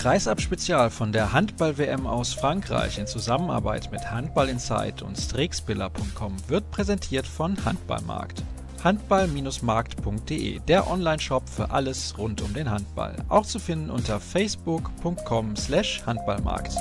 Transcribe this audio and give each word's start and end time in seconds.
Kreisab-Spezial 0.00 0.88
von 0.88 1.12
der 1.12 1.34
Handball-WM 1.34 2.06
aus 2.06 2.32
Frankreich 2.32 2.98
in 2.98 3.06
Zusammenarbeit 3.06 3.92
mit 3.92 4.10
Handball 4.10 4.48
Insight 4.48 5.02
und 5.02 5.18
Strixbiller.com 5.18 6.36
wird 6.48 6.70
präsentiert 6.70 7.26
von 7.26 7.62
Handballmarkt. 7.66 8.42
Handball-markt.de, 8.82 10.60
der 10.60 10.90
Online-Shop 10.90 11.46
für 11.46 11.70
alles 11.70 12.16
rund 12.16 12.40
um 12.40 12.54
den 12.54 12.70
Handball. 12.70 13.14
Auch 13.28 13.44
zu 13.44 13.58
finden 13.58 13.90
unter 13.90 14.20
facebook.com 14.20 15.54
slash 15.56 16.02
Handballmarkt. 16.06 16.72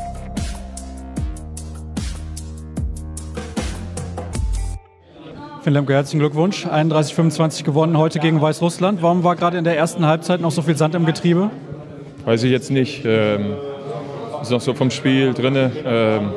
Finn 5.61 5.73
Lemke, 5.73 5.93
herzlichen 5.93 6.19
Glückwunsch. 6.19 6.65
31-25 6.65 7.65
gewonnen 7.65 7.97
heute 7.97 8.19
gegen 8.19 8.39
Weißrussland. 8.39 9.01
Warum 9.01 9.25
war 9.25 9.35
gerade 9.35 9.57
in 9.57 9.65
der 9.65 9.75
ersten 9.75 10.05
Halbzeit 10.05 10.39
noch 10.39 10.51
so 10.51 10.61
viel 10.61 10.77
Sand 10.77 10.95
im 10.95 11.05
Getriebe? 11.05 11.51
Weiß 12.25 12.43
ich 12.43 12.51
jetzt 12.51 12.71
nicht. 12.71 13.03
Ähm, 13.05 13.53
ist 14.41 14.51
noch 14.51 14.61
so 14.61 14.73
vom 14.73 14.91
Spiel 14.91 15.33
drin. 15.33 15.55
Ähm, 15.85 16.31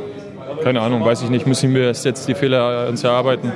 keine 0.62 0.80
Ahnung, 0.80 1.04
weiß 1.04 1.22
ich 1.22 1.30
nicht. 1.30 1.46
Müssen 1.46 1.74
wir 1.74 1.86
jetzt 1.92 2.28
die 2.28 2.34
Fehler 2.34 2.88
uns 2.88 3.04
erarbeiten. 3.04 3.52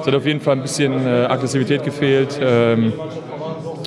Es 0.00 0.06
hat 0.06 0.14
auf 0.14 0.26
jeden 0.26 0.40
Fall 0.40 0.56
ein 0.56 0.62
bisschen 0.62 1.06
äh, 1.06 1.26
Aggressivität 1.26 1.84
gefehlt. 1.84 2.38
Ähm, 2.42 2.92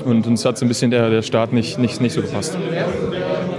und 0.06 0.28
uns 0.28 0.46
hat 0.46 0.58
so 0.58 0.66
ein 0.66 0.68
bisschen 0.68 0.92
der, 0.92 1.10
der 1.10 1.22
Start 1.22 1.52
nicht, 1.52 1.80
nicht, 1.80 2.00
nicht 2.00 2.14
so 2.14 2.22
gepasst. 2.22 2.58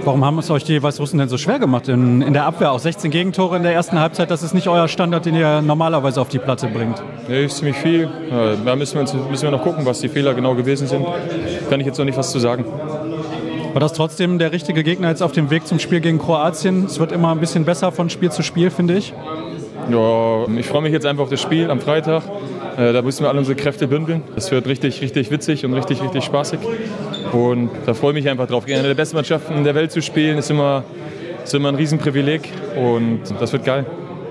Warum 0.03 0.23
haben 0.23 0.39
es 0.39 0.49
euch 0.49 0.63
die 0.63 0.81
Weißrussen 0.81 1.19
denn 1.19 1.27
so 1.27 1.37
schwer 1.37 1.59
gemacht 1.59 1.89
in, 1.89 2.21
in 2.21 2.31
der 2.31 2.45
Abwehr? 2.45 2.71
Auch 2.71 2.79
16 2.79 3.11
Gegentore 3.11 3.57
in 3.57 3.63
der 3.63 3.73
ersten 3.73 3.99
Halbzeit, 3.99 4.31
das 4.31 4.41
ist 4.41 4.53
nicht 4.53 4.69
euer 4.69 4.87
Standard, 4.87 5.25
den 5.25 5.35
ihr 5.35 5.61
normalerweise 5.61 6.21
auf 6.21 6.29
die 6.29 6.39
Platte 6.39 6.67
bringt. 6.67 7.03
Nee, 7.27 7.43
ist 7.43 7.57
ziemlich 7.57 7.75
viel. 7.75 8.09
Da 8.63 8.75
müssen 8.77 8.93
wir, 8.93 9.01
uns, 9.01 9.13
müssen 9.13 9.43
wir 9.43 9.51
noch 9.51 9.63
gucken, 9.63 9.85
was 9.85 9.99
die 9.99 10.07
Fehler 10.07 10.33
genau 10.33 10.55
gewesen 10.55 10.87
sind. 10.87 11.05
Kann 11.69 11.81
ich 11.81 11.85
jetzt 11.85 11.97
noch 11.97 12.05
nicht 12.05 12.17
was 12.17 12.31
zu 12.31 12.39
sagen. 12.39 12.63
War 13.73 13.79
das 13.79 13.93
trotzdem 13.93 14.39
der 14.39 14.51
richtige 14.51 14.83
Gegner 14.83 15.09
jetzt 15.09 15.21
auf 15.21 15.31
dem 15.31 15.49
Weg 15.49 15.67
zum 15.67 15.79
Spiel 15.79 15.99
gegen 15.99 16.19
Kroatien? 16.19 16.85
Es 16.85 16.99
wird 16.99 17.11
immer 17.11 17.31
ein 17.31 17.39
bisschen 17.39 17.65
besser 17.65 17.91
von 17.91 18.09
Spiel 18.09 18.31
zu 18.31 18.41
Spiel, 18.41 18.71
finde 18.71 18.97
ich. 18.97 19.13
Ja, 19.89 20.47
ich 20.57 20.65
freue 20.65 20.81
mich 20.81 20.91
jetzt 20.91 21.05
einfach 21.05 21.23
auf 21.23 21.29
das 21.29 21.41
Spiel 21.41 21.69
am 21.69 21.79
Freitag. 21.79 22.23
Äh, 22.77 22.93
da 22.93 23.01
müssen 23.01 23.23
wir 23.23 23.29
alle 23.29 23.39
unsere 23.39 23.55
Kräfte 23.55 23.87
bündeln. 23.87 24.23
Das 24.35 24.51
wird 24.51 24.67
richtig, 24.67 25.01
richtig 25.01 25.31
witzig 25.31 25.65
und 25.65 25.73
richtig, 25.73 26.01
richtig 26.01 26.23
spaßig. 26.23 26.59
Und 27.31 27.69
da 27.85 27.93
freue 27.93 28.11
ich 28.11 28.23
mich 28.23 28.29
einfach 28.29 28.47
drauf. 28.47 28.65
Gegen 28.65 28.79
eine 28.79 28.87
der 28.89 28.95
besten 28.95 29.15
Mannschaften 29.15 29.63
der 29.63 29.75
Welt 29.75 29.91
zu 29.91 30.01
spielen, 30.01 30.37
ist 30.37 30.49
immer, 30.49 30.83
ist 31.43 31.53
immer 31.53 31.69
ein 31.69 31.75
Riesenprivileg. 31.75 32.51
Und 32.75 33.21
das 33.39 33.53
wird 33.53 33.63
geil. 33.63 33.85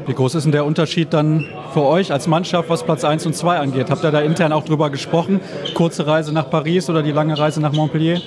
Wie 0.07 0.15
groß 0.15 0.37
ist 0.37 0.45
denn 0.45 0.53
der 0.53 0.65
Unterschied 0.65 1.13
dann 1.13 1.49
für 1.73 1.83
euch 1.83 2.13
als 2.13 2.29
Mannschaft, 2.29 2.71
was 2.71 2.85
Platz 2.85 3.03
1 3.03 3.27
und 3.27 3.35
2 3.35 3.59
angeht? 3.59 3.91
Habt 3.91 4.05
ihr 4.05 4.13
da 4.13 4.21
intern 4.21 4.53
auch 4.53 4.65
drüber 4.65 4.91
gesprochen? 4.91 5.41
Kurze 5.75 6.07
Reise 6.07 6.33
nach 6.33 6.49
Paris 6.49 6.89
oder 6.89 7.03
die 7.03 7.11
lange 7.11 7.37
Reise 7.37 7.61
nach 7.61 7.73
Montpellier? 7.73 8.21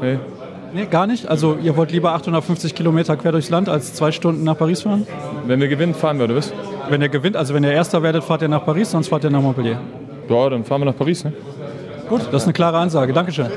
Nee. 0.00 0.18
Nee, 0.74 0.86
gar 0.86 1.06
nicht? 1.06 1.26
Also 1.26 1.56
ihr 1.62 1.76
wollt 1.76 1.92
lieber 1.92 2.12
850 2.12 2.74
Kilometer 2.74 3.16
quer 3.16 3.32
durchs 3.32 3.48
Land 3.48 3.68
als 3.68 3.94
zwei 3.94 4.12
Stunden 4.12 4.44
nach 4.44 4.58
Paris 4.58 4.82
fahren? 4.82 5.06
Wenn 5.46 5.60
wir 5.60 5.68
gewinnen, 5.68 5.94
fahren 5.94 6.18
wir, 6.18 6.24
oder 6.24 6.36
was? 6.36 6.52
Wenn 6.90 7.00
ihr 7.00 7.08
gewinnt, 7.08 7.36
also 7.36 7.54
wenn 7.54 7.64
ihr 7.64 7.72
Erster 7.72 8.02
werdet, 8.02 8.22
fahrt 8.22 8.42
ihr 8.42 8.48
nach 8.48 8.64
Paris, 8.64 8.90
sonst 8.90 9.08
fahrt 9.08 9.24
ihr 9.24 9.30
nach 9.30 9.40
Montpellier. 9.40 9.80
Ja, 10.28 10.50
dann 10.50 10.64
fahren 10.64 10.82
wir 10.82 10.86
nach 10.86 10.96
Paris, 10.96 11.24
ne? 11.24 11.32
Gut, 12.08 12.22
das 12.30 12.42
ist 12.42 12.44
eine 12.44 12.52
klare 12.52 12.78
Ansage. 12.78 13.12
Dankeschön. 13.12 13.48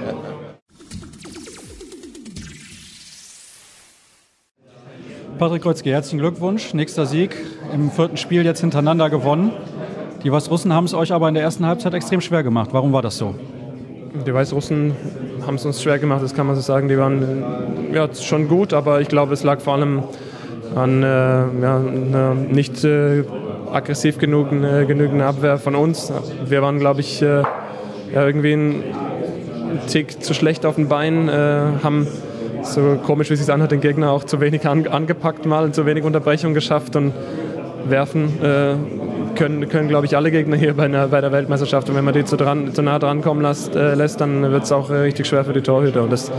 Patrick 5.37 5.63
Kreuzke, 5.63 5.89
herzlichen 5.89 6.19
Glückwunsch. 6.19 6.73
Nächster 6.73 7.05
Sieg 7.05 7.35
im 7.73 7.91
vierten 7.91 8.15
Spiel 8.15 8.45
jetzt 8.45 8.61
hintereinander 8.61 9.09
gewonnen. 9.09 9.51
Die 10.23 10.31
Weißrussen 10.31 10.71
haben 10.71 10.85
es 10.85 10.93
euch 10.93 11.11
aber 11.11 11.27
in 11.27 11.33
der 11.33 11.43
ersten 11.43 11.65
Halbzeit 11.65 11.93
extrem 11.93 12.21
schwer 12.21 12.43
gemacht. 12.43 12.69
Warum 12.73 12.93
war 12.93 13.01
das 13.01 13.17
so? 13.17 13.35
Die 14.13 14.33
Weißrussen 14.33 14.93
haben 15.47 15.55
es 15.55 15.65
uns 15.65 15.81
schwer 15.81 15.97
gemacht, 15.97 16.21
das 16.21 16.33
kann 16.33 16.45
man 16.45 16.55
so 16.55 16.61
sagen. 16.61 16.89
Die 16.89 16.97
waren 16.97 17.43
ja, 17.93 18.13
schon 18.13 18.49
gut, 18.49 18.73
aber 18.73 18.99
ich 18.99 19.07
glaube, 19.07 19.33
es 19.33 19.43
lag 19.43 19.61
vor 19.61 19.75
allem 19.75 20.03
an 20.75 21.01
äh, 21.01 21.05
ja, 21.05 21.77
einer 21.77 22.33
nicht 22.35 22.83
äh, 22.83 23.23
aggressiv 23.71 24.17
genug, 24.17 24.51
äh, 24.51 24.85
genügend 24.85 25.21
Abwehr 25.21 25.57
von 25.57 25.75
uns. 25.75 26.11
Wir 26.45 26.61
waren, 26.61 26.79
glaube 26.79 26.99
ich, 26.99 27.21
äh, 27.21 27.43
ja, 28.13 28.25
irgendwie 28.25 28.53
ein 28.53 28.83
Tick 29.87 30.21
zu 30.21 30.33
schlecht 30.33 30.65
auf 30.65 30.75
den 30.75 30.89
Beinen, 30.89 31.29
äh, 31.29 31.81
haben 31.81 32.05
so 32.63 32.99
komisch 33.05 33.29
wie 33.29 33.35
es 33.35 33.39
sich 33.39 33.51
anhört, 33.51 33.71
den 33.71 33.81
Gegner 33.81 34.11
auch 34.11 34.25
zu 34.25 34.41
wenig 34.41 34.67
an, 34.67 34.87
angepackt 34.87 35.45
mal, 35.45 35.71
zu 35.71 35.85
wenig 35.85 36.03
Unterbrechung 36.03 36.53
geschafft 36.53 36.97
und 36.97 37.13
werfen 37.85 38.43
äh, 38.43 38.75
können, 39.41 39.67
können 39.69 39.87
glaube 39.87 40.05
ich, 40.05 40.15
alle 40.15 40.29
Gegner 40.29 40.55
hier 40.55 40.75
bei, 40.75 40.85
einer, 40.85 41.07
bei 41.07 41.19
der 41.19 41.31
Weltmeisterschaft. 41.31 41.89
Und 41.89 41.95
wenn 41.95 42.05
man 42.05 42.13
die 42.13 42.23
zu, 42.23 42.37
dran, 42.37 42.75
zu 42.75 42.83
nah 42.83 42.99
dran 42.99 43.23
kommen 43.23 43.41
lässt, 43.41 43.75
äh, 43.75 43.95
lässt 43.95 44.21
dann 44.21 44.51
wird 44.51 44.65
es 44.65 44.71
auch 44.71 44.91
äh, 44.91 44.97
richtig 44.97 45.25
schwer 45.25 45.43
für 45.43 45.53
die 45.53 45.61
Torhüter. 45.61 46.03
Und 46.03 46.11
das 46.11 46.31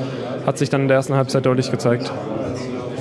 hat 0.46 0.56
sich 0.56 0.70
dann 0.70 0.82
in 0.82 0.88
der 0.88 0.98
ersten 0.98 1.16
Halbzeit 1.16 1.44
deutlich 1.44 1.72
gezeigt. 1.72 2.12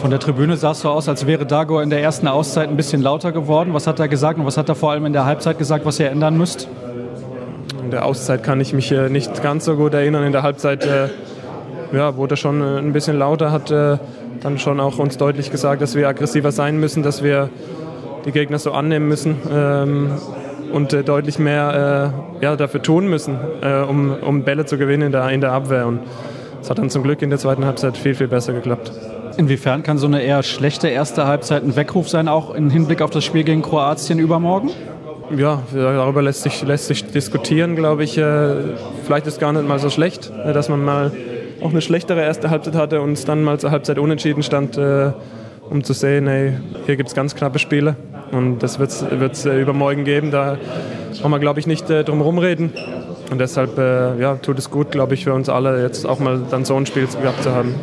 Von 0.02 0.10
der 0.10 0.20
Tribüne 0.20 0.58
sah 0.58 0.72
es 0.72 0.80
so 0.80 0.90
aus, 0.90 1.08
als 1.08 1.28
wäre 1.28 1.46
Dago 1.46 1.80
in 1.82 1.92
der 1.92 2.02
ersten 2.02 2.28
Auszeit 2.28 2.68
ein 2.68 2.78
bisschen 2.78 3.04
lauter 3.04 3.32
geworden. 3.32 3.76
Was 3.76 3.86
hat 3.86 4.00
er 4.00 4.08
gesagt 4.08 4.40
und 4.40 4.48
was 4.48 4.58
hat 4.58 4.70
er 4.70 4.74
vor 4.74 4.90
allem 4.90 5.06
in 5.06 5.14
der 5.14 5.26
Halbzeit 5.26 5.60
gesagt, 5.60 5.86
was 5.86 6.00
ihr 6.00 6.10
ändern 6.10 6.36
müsst? 6.36 6.68
In 7.84 7.92
der 7.92 8.04
Auszeit 8.04 8.42
kann 8.42 8.60
ich 8.60 8.74
mich 8.74 8.92
nicht 9.10 9.44
ganz 9.44 9.66
so 9.66 9.76
gut 9.76 9.94
erinnern. 9.94 10.24
In 10.24 10.32
der 10.32 10.42
Halbzeit 10.42 10.84
äh, 10.84 11.10
ja, 11.94 12.18
wurde 12.18 12.34
er 12.34 12.38
schon 12.38 12.60
äh, 12.60 12.80
ein 12.80 12.92
bisschen 12.92 13.20
lauter, 13.20 13.52
hat 13.52 13.70
äh, 13.70 14.00
dann 14.42 14.58
schon 14.58 14.80
auch 14.80 14.98
uns 14.98 15.18
deutlich 15.18 15.52
gesagt, 15.52 15.84
dass 15.84 15.94
wir 15.94 16.08
aggressiver 16.08 16.52
sein 16.52 16.80
müssen, 16.80 17.04
dass 17.04 17.22
wir 17.22 17.52
die 18.26 18.32
Gegner 18.32 18.60
so 18.60 18.72
annehmen 18.72 19.08
müssen 19.08 19.38
ähm, 19.52 20.12
und 20.72 20.94
äh, 20.94 21.04
deutlich 21.04 21.40
mehr 21.40 22.14
äh, 22.40 22.44
ja, 22.44 22.56
dafür 22.56 22.82
tun 22.82 23.08
müssen, 23.08 23.38
äh, 23.62 23.82
um, 23.82 24.14
um 24.14 24.44
Bälle 24.44 24.66
zu 24.66 24.78
gewinnen 24.78 25.04
in 25.04 25.12
der, 25.12 25.30
in 25.30 25.42
der 25.42 25.52
Abwehr. 25.52 25.88
Und 25.88 26.02
es 26.62 26.70
hat 26.70 26.78
dann 26.78 26.90
zum 26.90 27.04
Glück 27.04 27.22
in 27.22 27.30
der 27.30 27.40
zweiten 27.40 27.66
Halbzeit 27.66 27.98
viel, 27.98 28.16
viel 28.16 28.28
besser 28.28 28.54
geklappt. 28.54 28.92
Inwiefern 29.38 29.84
kann 29.84 29.98
so 29.98 30.08
eine 30.08 30.22
eher 30.22 30.44
schlechte 30.44 30.88
erste 30.88 31.26
Halbzeit 31.26 31.64
ein 31.64 31.76
Weckruf 31.76 32.10
sein, 32.10 32.28
auch 32.28 32.54
im 32.54 32.70
Hinblick 32.70 33.02
auf 33.02 33.10
das 33.10 33.24
Spiel 33.24 33.44
gegen 33.44 33.62
Kroatien 33.62 34.20
übermorgen? 34.20 34.70
Ja, 35.36 35.64
darüber 35.74 36.22
lässt 36.22 36.44
sich, 36.44 36.62
lässt 36.64 36.88
sich 36.88 37.06
diskutieren, 37.06 37.76
glaube 37.76 38.04
ich. 38.04 38.18
Äh, 38.18 38.56
vielleicht 39.06 39.28
ist 39.28 39.36
es 39.36 39.40
gar 39.40 39.54
nicht 39.54 39.68
mal 39.68 39.80
so 39.80 39.90
schlecht, 39.90 40.32
äh, 40.46 40.52
dass 40.52 40.68
man 40.68 40.84
mal 40.84 41.12
auch 41.62 41.70
eine 41.70 41.82
schlechtere 41.82 42.22
erste 42.22 42.50
Halbzeit 42.50 42.76
hatte 42.76 43.02
und 43.02 43.14
es 43.14 43.24
dann 43.24 43.44
mal 43.44 43.60
zur 43.60 43.72
Halbzeit 43.72 43.98
unentschieden 43.98 44.44
stand, 44.44 44.78
äh, 44.78 45.12
um 45.70 45.84
zu 45.84 45.94
sehen, 45.94 46.28
hey, 46.28 46.54
hier 46.86 46.98
gibt 46.98 47.10
es 47.10 47.16
ganz 47.16 47.34
knappe 47.36 47.60
Spiele 47.60 47.96
und 48.32 48.60
das 48.60 48.80
wird 48.80 48.92
es 48.92 49.46
übermorgen 49.46 50.04
geben. 50.04 50.32
Da 50.32 50.58
kann 51.22 51.32
man, 51.32 51.42
glaube 51.42 51.60
ich, 51.60 51.68
nicht 51.68 51.90
drum 51.90 52.18
herum 52.18 52.38
reden. 52.38 52.74
Und 53.32 53.40
deshalb 53.40 53.78
ja, 53.78 54.36
tut 54.36 54.60
es 54.60 54.70
gut, 54.70 54.92
glaube 54.92 55.14
ich, 55.14 55.24
für 55.24 55.34
uns 55.34 55.48
alle, 55.48 55.82
jetzt 55.82 56.06
auch 56.06 56.20
mal 56.20 56.42
dann 56.50 56.66
so 56.66 56.76
ein 56.76 56.86
Spiel 56.86 57.08
gehabt 57.08 57.44
zu 57.44 57.54
haben. 57.54 57.76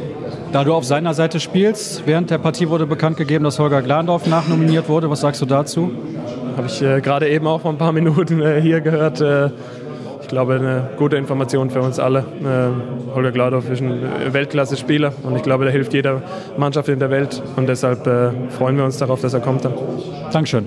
Da 0.53 0.64
du 0.64 0.72
auf 0.72 0.84
seiner 0.84 1.12
Seite 1.12 1.41
spielst, 1.41 2.06
während 2.06 2.31
der 2.31 2.38
Partie 2.38 2.70
wurde 2.70 2.87
bekannt 2.87 3.19
gegeben, 3.19 3.44
dass 3.44 3.58
Holger 3.58 3.82
Glandorf 3.82 4.26
nachnominiert 4.26 4.88
wurde. 4.88 5.10
Was 5.10 5.20
sagst 5.20 5.42
du 5.42 5.47
dazu? 5.47 5.91
Habe 6.56 6.69
ich 6.69 6.81
äh, 6.81 7.03
gerade 7.03 7.28
eben 7.28 7.47
auch 7.47 7.60
vor 7.60 7.70
ein 7.70 7.76
paar 7.76 7.92
Minuten 7.92 8.41
äh, 8.41 8.58
hier 8.60 8.81
gehört. 8.81 9.20
Ich 10.28 10.30
glaube, 10.30 10.56
eine 10.56 10.90
gute 10.98 11.16
Information 11.16 11.70
für 11.70 11.80
uns 11.80 11.98
alle. 11.98 12.18
Äh, 12.18 13.14
Holger 13.14 13.32
Glandorf 13.32 13.70
ist 13.70 13.80
ein 13.80 14.34
Weltklasse-Spieler 14.34 15.14
und 15.22 15.34
ich 15.36 15.42
glaube, 15.42 15.64
der 15.64 15.72
hilft 15.72 15.94
jeder 15.94 16.20
Mannschaft 16.58 16.90
in 16.90 16.98
der 16.98 17.08
Welt. 17.08 17.42
Und 17.56 17.66
deshalb 17.66 18.06
äh, 18.06 18.50
freuen 18.50 18.76
wir 18.76 18.84
uns 18.84 18.98
darauf, 18.98 19.22
dass 19.22 19.32
er 19.32 19.40
kommt. 19.40 19.64
Dann. 19.64 19.72
Dankeschön. 20.30 20.66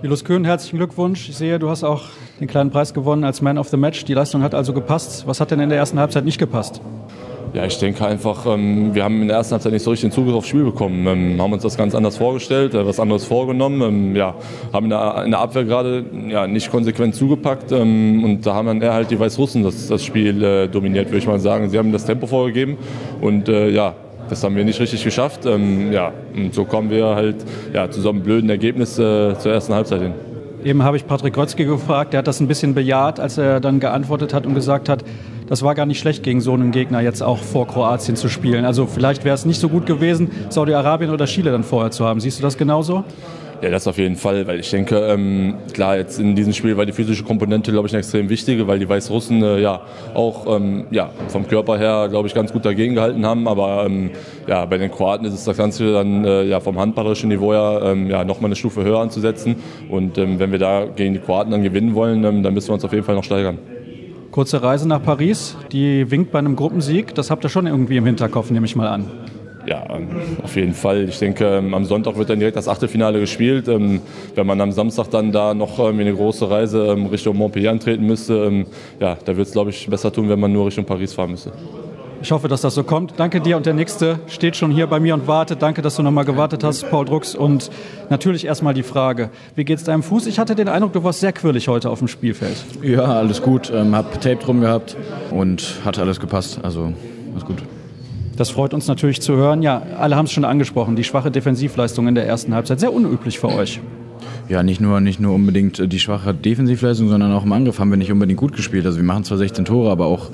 Julius 0.00 0.24
Köhn, 0.24 0.46
herzlichen 0.46 0.78
Glückwunsch. 0.78 1.28
Ich 1.28 1.36
sehe, 1.36 1.58
du 1.58 1.68
hast 1.68 1.84
auch 1.84 2.04
den 2.40 2.48
kleinen 2.48 2.70
Preis 2.70 2.94
gewonnen 2.94 3.24
als 3.24 3.42
Man 3.42 3.58
of 3.58 3.68
the 3.68 3.76
Match. 3.76 4.06
Die 4.06 4.14
Leistung 4.14 4.42
hat 4.42 4.54
also 4.54 4.72
gepasst. 4.72 5.26
Was 5.26 5.38
hat 5.38 5.50
denn 5.50 5.60
in 5.60 5.68
der 5.68 5.76
ersten 5.76 5.98
Halbzeit 5.98 6.24
nicht 6.24 6.38
gepasst? 6.38 6.80
Ja, 7.56 7.64
ich 7.64 7.78
denke 7.78 8.06
einfach, 8.06 8.44
ähm, 8.44 8.94
wir 8.94 9.02
haben 9.02 9.22
in 9.22 9.28
der 9.28 9.38
ersten 9.38 9.52
Halbzeit 9.52 9.72
nicht 9.72 9.82
so 9.82 9.88
richtig 9.88 10.10
den 10.10 10.14
Zugriff 10.14 10.34
aufs 10.34 10.48
Spiel 10.48 10.64
bekommen. 10.64 11.06
Ähm, 11.06 11.40
haben 11.40 11.54
uns 11.54 11.62
das 11.62 11.78
ganz 11.78 11.94
anders 11.94 12.18
vorgestellt, 12.18 12.74
äh, 12.74 12.86
was 12.86 13.00
anderes 13.00 13.24
vorgenommen. 13.24 13.80
Ähm, 13.80 14.14
ja, 14.14 14.34
haben 14.74 14.84
in 14.84 14.90
der, 14.90 15.22
in 15.24 15.30
der 15.30 15.40
Abwehr 15.40 15.64
gerade 15.64 16.04
ja, 16.28 16.46
nicht 16.46 16.70
konsequent 16.70 17.14
zugepackt. 17.14 17.72
Und 17.72 18.42
da 18.42 18.52
haben 18.52 18.66
dann 18.66 18.82
eher 18.82 18.92
halt 18.92 19.10
die 19.10 19.18
Weißrussen 19.18 19.62
das, 19.62 19.88
das 19.88 20.04
Spiel 20.04 20.42
äh, 20.42 20.68
dominiert, 20.68 21.06
würde 21.06 21.16
ich 21.16 21.26
mal 21.26 21.40
sagen. 21.40 21.70
Sie 21.70 21.78
haben 21.78 21.92
das 21.92 22.04
Tempo 22.04 22.26
vorgegeben 22.26 22.76
und 23.22 23.48
äh, 23.48 23.70
ja, 23.70 23.94
das 24.28 24.44
haben 24.44 24.54
wir 24.54 24.64
nicht 24.64 24.78
richtig 24.78 25.02
geschafft. 25.02 25.46
Ja, 25.46 26.12
und 26.34 26.52
so 26.52 26.66
kommen 26.66 26.90
wir 26.90 27.06
halt 27.14 27.36
ja, 27.72 27.90
zu 27.90 28.02
so 28.02 28.10
einem 28.10 28.20
blöden 28.20 28.50
Ergebnis 28.50 28.96
zur 28.96 29.46
ersten 29.46 29.72
Halbzeit 29.72 30.02
hin. 30.02 30.12
Eben 30.64 30.82
habe 30.82 30.96
ich 30.96 31.06
Patrick 31.06 31.32
Grötzky 31.32 31.64
gefragt, 31.64 32.12
der 32.12 32.18
hat 32.18 32.26
das 32.26 32.40
ein 32.40 32.48
bisschen 32.48 32.74
bejaht, 32.74 33.20
als 33.20 33.38
er 33.38 33.60
dann 33.60 33.78
geantwortet 33.78 34.34
hat 34.34 34.46
und 34.46 34.54
gesagt 34.54 34.88
hat, 34.88 35.04
das 35.46 35.62
war 35.62 35.74
gar 35.74 35.86
nicht 35.86 35.98
schlecht 35.98 36.22
gegen 36.22 36.40
so 36.40 36.52
einen 36.52 36.72
Gegner 36.72 37.00
jetzt 37.00 37.22
auch 37.22 37.38
vor 37.38 37.66
Kroatien 37.66 38.16
zu 38.16 38.28
spielen. 38.28 38.64
Also 38.64 38.86
vielleicht 38.86 39.24
wäre 39.24 39.34
es 39.34 39.44
nicht 39.44 39.60
so 39.60 39.68
gut 39.68 39.86
gewesen, 39.86 40.30
Saudi-Arabien 40.48 41.10
oder 41.10 41.26
Chile 41.26 41.52
dann 41.52 41.62
vorher 41.64 41.90
zu 41.90 42.04
haben. 42.04 42.20
Siehst 42.20 42.38
du 42.38 42.42
das 42.42 42.56
genauso? 42.56 43.04
Ja, 43.62 43.70
das 43.70 43.86
auf 43.86 43.96
jeden 43.96 44.16
Fall, 44.16 44.46
weil 44.46 44.60
ich 44.60 44.70
denke, 44.70 44.98
ähm, 44.98 45.54
klar, 45.72 45.96
jetzt 45.96 46.20
in 46.20 46.36
diesem 46.36 46.52
Spiel 46.52 46.76
war 46.76 46.84
die 46.84 46.92
physische 46.92 47.24
Komponente, 47.24 47.72
glaube 47.72 47.88
ich, 47.88 47.94
eine 47.94 48.00
extrem 48.00 48.28
wichtige, 48.28 48.66
weil 48.66 48.78
die 48.78 48.88
Weißrussen 48.88 49.42
äh, 49.42 49.60
ja 49.60 49.80
auch 50.12 50.56
ähm, 50.56 50.84
ja, 50.90 51.10
vom 51.28 51.48
Körper 51.48 51.78
her, 51.78 52.08
glaube 52.10 52.28
ich, 52.28 52.34
ganz 52.34 52.52
gut 52.52 52.66
dagegen 52.66 52.94
gehalten 52.94 53.24
haben. 53.24 53.48
Aber 53.48 53.86
ähm, 53.86 54.10
ja, 54.46 54.66
bei 54.66 54.76
den 54.76 54.90
Kroaten 54.90 55.24
ist 55.24 55.32
es 55.32 55.44
das 55.44 55.56
Ganze 55.56 55.90
dann 55.94 56.26
äh, 56.26 56.42
ja, 56.44 56.60
vom 56.60 56.78
handballerischen 56.78 57.30
Niveau 57.30 57.52
her 57.52 57.80
ähm, 57.82 58.10
ja, 58.10 58.24
nochmal 58.24 58.48
eine 58.48 58.56
Stufe 58.56 58.84
höher 58.84 59.00
anzusetzen. 59.00 59.56
Und 59.88 60.18
ähm, 60.18 60.38
wenn 60.38 60.52
wir 60.52 60.58
da 60.58 60.84
gegen 60.84 61.14
die 61.14 61.20
Kroaten 61.20 61.50
dann 61.50 61.62
gewinnen 61.62 61.94
wollen, 61.94 62.24
ähm, 62.24 62.42
dann 62.42 62.52
müssen 62.52 62.68
wir 62.68 62.74
uns 62.74 62.84
auf 62.84 62.92
jeden 62.92 63.04
Fall 63.04 63.14
noch 63.14 63.24
steigern. 63.24 63.56
Kurze 64.36 64.62
Reise 64.62 64.86
nach 64.86 65.02
Paris, 65.02 65.56
die 65.72 66.10
winkt 66.10 66.30
bei 66.30 66.38
einem 66.38 66.56
Gruppensieg. 66.56 67.14
Das 67.14 67.30
habt 67.30 67.42
ihr 67.44 67.48
schon 67.48 67.66
irgendwie 67.66 67.96
im 67.96 68.04
Hinterkopf, 68.04 68.50
nehme 68.50 68.66
ich 68.66 68.76
mal 68.76 68.86
an. 68.86 69.06
Ja, 69.66 69.82
ähm, 69.88 70.08
auf 70.42 70.56
jeden 70.56 70.74
Fall. 70.74 71.08
Ich 71.08 71.18
denke, 71.18 71.46
ähm, 71.46 71.72
am 71.72 71.86
Sonntag 71.86 72.18
wird 72.18 72.28
dann 72.28 72.38
direkt 72.38 72.58
das 72.58 72.68
Achtelfinale 72.68 73.18
gespielt. 73.18 73.66
Ähm, 73.66 74.02
wenn 74.34 74.46
man 74.46 74.60
am 74.60 74.72
Samstag 74.72 75.08
dann 75.08 75.32
da 75.32 75.54
noch 75.54 75.78
eine 75.78 76.12
große 76.12 76.50
Reise 76.50 76.98
Richtung 77.10 77.38
Montpellier 77.38 77.70
antreten 77.70 78.04
müsste, 78.04 78.66
ja, 79.00 79.16
da 79.24 79.36
wird 79.38 79.46
es, 79.46 79.54
glaube 79.54 79.70
ich, 79.70 79.88
besser 79.88 80.12
tun, 80.12 80.28
wenn 80.28 80.38
man 80.38 80.52
nur 80.52 80.66
Richtung 80.66 80.84
Paris 80.84 81.14
fahren 81.14 81.30
müsste. 81.30 81.52
Ich 82.22 82.32
hoffe, 82.32 82.48
dass 82.48 82.62
das 82.62 82.74
so 82.74 82.82
kommt. 82.82 83.14
Danke 83.18 83.40
dir 83.40 83.56
und 83.56 83.66
der 83.66 83.74
Nächste 83.74 84.18
steht 84.26 84.56
schon 84.56 84.70
hier 84.70 84.86
bei 84.86 84.98
mir 85.00 85.14
und 85.14 85.26
wartet. 85.26 85.62
Danke, 85.62 85.82
dass 85.82 85.96
du 85.96 86.02
nochmal 86.02 86.24
gewartet 86.24 86.64
hast, 86.64 86.88
Paul 86.90 87.04
Drucks. 87.04 87.34
Und 87.34 87.70
natürlich 88.08 88.46
erstmal 88.46 88.74
die 88.74 88.82
Frage, 88.82 89.30
wie 89.54 89.64
geht's 89.64 89.84
deinem 89.84 90.02
Fuß? 90.02 90.26
Ich 90.26 90.38
hatte 90.38 90.54
den 90.54 90.68
Eindruck, 90.68 90.92
du 90.92 91.04
warst 91.04 91.20
sehr 91.20 91.32
quirlig 91.32 91.68
heute 91.68 91.90
auf 91.90 91.98
dem 91.98 92.08
Spielfeld. 92.08 92.56
Ja, 92.82 93.04
alles 93.04 93.42
gut. 93.42 93.70
Ähm, 93.74 93.94
hab 93.94 94.20
Tape 94.20 94.36
drum 94.36 94.60
gehabt 94.60 94.96
und 95.30 95.80
hat 95.84 95.98
alles 95.98 96.18
gepasst. 96.18 96.58
Also, 96.62 96.92
alles 97.32 97.44
gut. 97.44 97.58
Das 98.36 98.50
freut 98.50 98.74
uns 98.74 98.86
natürlich 98.86 99.20
zu 99.20 99.34
hören. 99.34 99.62
Ja, 99.62 99.82
alle 99.98 100.16
haben 100.16 100.26
es 100.26 100.32
schon 100.32 100.44
angesprochen, 100.44 100.96
die 100.96 101.04
schwache 101.04 101.30
Defensivleistung 101.30 102.08
in 102.08 102.14
der 102.14 102.26
ersten 102.26 102.54
Halbzeit. 102.54 102.80
Sehr 102.80 102.92
unüblich 102.92 103.38
für 103.38 103.48
euch. 103.48 103.80
Ja, 104.48 104.62
nicht 104.62 104.80
nur, 104.80 105.00
nicht 105.00 105.18
nur 105.18 105.34
unbedingt 105.34 105.92
die 105.92 105.98
schwache 105.98 106.32
Defensivleistung, 106.32 107.08
sondern 107.08 107.32
auch 107.32 107.44
im 107.44 107.52
Angriff 107.52 107.80
haben 107.80 107.90
wir 107.90 107.96
nicht 107.96 108.12
unbedingt 108.12 108.38
gut 108.38 108.54
gespielt. 108.54 108.86
Also 108.86 108.98
wir 108.98 109.04
machen 109.04 109.24
zwar 109.24 109.38
16 109.38 109.64
Tore, 109.64 109.90
aber 109.90 110.06
auch 110.06 110.30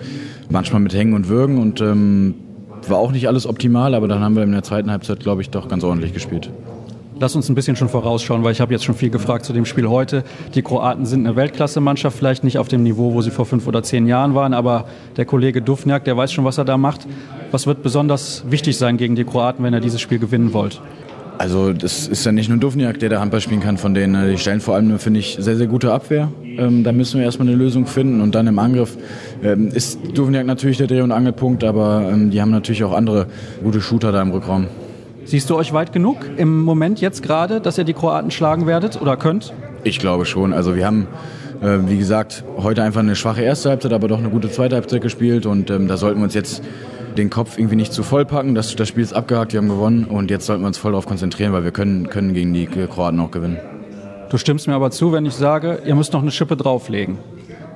manchmal 0.53 0.81
mit 0.81 0.95
Hängen 0.95 1.15
und 1.15 1.29
Würgen 1.29 1.59
und 1.59 1.81
ähm, 1.81 2.35
war 2.89 2.99
auch 2.99 3.13
nicht 3.13 3.27
alles 3.27 3.47
optimal, 3.47 3.95
aber 3.95 4.09
dann 4.09 4.21
haben 4.21 4.37
wir 4.37 4.43
in 4.43 4.53
der 4.53 4.63
zweiten 4.63 4.91
Halbzeit, 4.91 5.21
glaube 5.21 5.43
ich, 5.43 5.51
doch 5.51 5.69
ganz 5.69 5.83
ordentlich 5.83 6.13
gespielt. 6.13 6.51
Lass 7.21 7.37
uns 7.37 7.49
ein 7.49 7.55
bisschen 7.55 7.77
schon 7.77 7.89
vorausschauen, 7.89 8.43
weil 8.43 8.53
ich 8.53 8.61
habe 8.61 8.73
jetzt 8.73 8.85
schon 8.85 8.97
viel 8.97 9.11
gefragt 9.11 9.45
zu 9.45 9.53
dem 9.53 9.65
Spiel 9.65 9.89
heute. 9.89 10.25
Die 10.55 10.63
Kroaten 10.63 11.07
sind 11.07 11.25
eine 11.25 11.37
Weltklasse-Mannschaft, 11.37 12.17
vielleicht 12.17 12.43
nicht 12.43 12.59
auf 12.59 12.67
dem 12.67 12.83
Niveau, 12.83 13.15
wo 13.15 13.23
sie 13.23 13.31
vor 13.31 13.47
fünf 13.47 13.67
oder 13.69 13.83
zehn 13.83 14.07
Jahren 14.07 14.35
waren, 14.35 14.55
aber 14.55 14.87
der 15.17 15.25
Kollege 15.25 15.63
Dufniak, 15.63 16.05
der 16.05 16.17
weiß 16.17 16.33
schon, 16.33 16.45
was 16.45 16.59
er 16.59 16.65
da 16.65 16.77
macht. 16.77 17.07
Was 17.53 17.67
wird 17.67 17.83
besonders 17.83 18.45
wichtig 18.49 18.77
sein 18.77 18.97
gegen 18.97 19.15
die 19.15 19.25
Kroaten, 19.25 19.63
wenn 19.63 19.75
ihr 19.75 19.81
dieses 19.81 20.01
Spiel 20.01 20.19
gewinnen 20.19 20.53
wollt? 20.53 20.81
Also 21.43 21.73
das 21.73 22.07
ist 22.07 22.25
ja 22.25 22.31
nicht 22.31 22.49
nur 22.49 22.59
Duvniak, 22.59 23.01
der 23.01 23.09
da 23.09 23.21
Handball 23.21 23.41
spielen 23.41 23.59
kann 23.59 23.77
von 23.77 23.95
denen. 23.95 24.31
Die 24.31 24.39
stellen 24.39 24.61
vor 24.61 24.77
allem, 24.77 24.97
finde 25.01 25.19
ich, 25.19 25.39
sehr, 25.41 25.57
sehr 25.57 25.67
gute 25.67 25.93
Abwehr. 25.93 26.29
Ähm, 26.45 26.85
da 26.85 26.93
müssen 26.93 27.19
wir 27.19 27.25
erstmal 27.25 27.49
eine 27.49 27.57
Lösung 27.57 27.87
finden. 27.87 28.21
Und 28.21 28.37
dann 28.37 28.47
im 28.47 28.61
Angriff 28.61 28.97
ähm, 29.43 29.67
ist 29.67 29.99
Duvniak 30.15 30.47
natürlich 30.47 30.77
der 30.77 30.87
Dreh- 30.87 31.01
und 31.01 31.11
Angelpunkt, 31.11 31.65
aber 31.65 32.09
ähm, 32.13 32.31
die 32.31 32.41
haben 32.41 32.53
natürlich 32.53 32.85
auch 32.85 32.93
andere 32.93 33.27
gute 33.61 33.81
Shooter 33.81 34.13
da 34.13 34.23
im 34.23 34.31
Rückraum. 34.31 34.69
Siehst 35.25 35.51
du 35.51 35.57
euch 35.57 35.73
weit 35.73 35.93
genug 35.93 36.19
im 36.37 36.63
Moment 36.63 37.01
jetzt 37.01 37.25
gerade, 37.25 37.61
dass 37.61 37.77
ihr 37.77 37.83
die 37.83 37.95
Kroaten 37.95 38.31
schlagen 38.31 38.69
werdet 38.69 39.03
oder 39.03 39.17
könnt? 39.17 39.53
Ich 39.83 39.99
glaube 39.99 40.27
schon. 40.27 40.53
Also 40.53 40.77
wir 40.77 40.87
haben, 40.87 41.09
äh, 41.61 41.79
wie 41.87 41.99
gesagt, 41.99 42.45
heute 42.57 42.85
einfach 42.85 43.01
eine 43.01 43.17
schwache 43.17 43.43
erste 43.43 43.71
Halbzeit, 43.71 43.93
aber 43.93 44.07
doch 44.07 44.19
eine 44.19 44.31
gute 44.31 44.49
zweite 44.49 44.77
Halbzeit 44.77 45.03
gespielt. 45.03 45.47
Und 45.47 45.71
ähm, 45.73 45.89
da 45.89 45.97
sollten 45.97 46.21
wir 46.21 46.25
uns 46.25 46.35
jetzt 46.35 46.63
den 47.19 47.31
Kopf 47.31 47.59
irgendwie 47.59 47.77
nicht 47.77 47.93
zu 47.93 48.03
voll 48.03 48.25
packen. 48.25 48.55
Das, 48.55 48.75
das 48.77 48.89
Spiel 48.89 49.03
ist 49.03 49.13
abgehakt, 49.13 49.53
wir 49.53 49.59
haben 49.59 49.69
gewonnen 49.69 50.05
und 50.05 50.31
jetzt 50.31 50.47
sollten 50.47 50.63
wir 50.63 50.67
uns 50.67 50.79
voll 50.79 50.93
darauf 50.93 51.07
konzentrieren, 51.07 51.53
weil 51.53 51.65
wir 51.65 51.71
können, 51.71 52.09
können 52.09 52.35
gegen 52.35 52.53
die 52.53 52.67
Kroaten 52.67 53.21
auch 53.21 53.31
gewinnen. 53.31 53.59
Du 54.31 54.39
stimmst 54.39 54.67
mir 54.67 54.75
aber 54.75 54.91
zu, 54.91 55.13
wenn 55.13 55.27
ich 55.27 55.35
sage, 55.35 55.81
ihr 55.85 55.95
müsst 55.95 56.13
noch 56.13 56.23
eine 56.23 56.31
Schippe 56.31 56.57
drauflegen. 56.57 57.19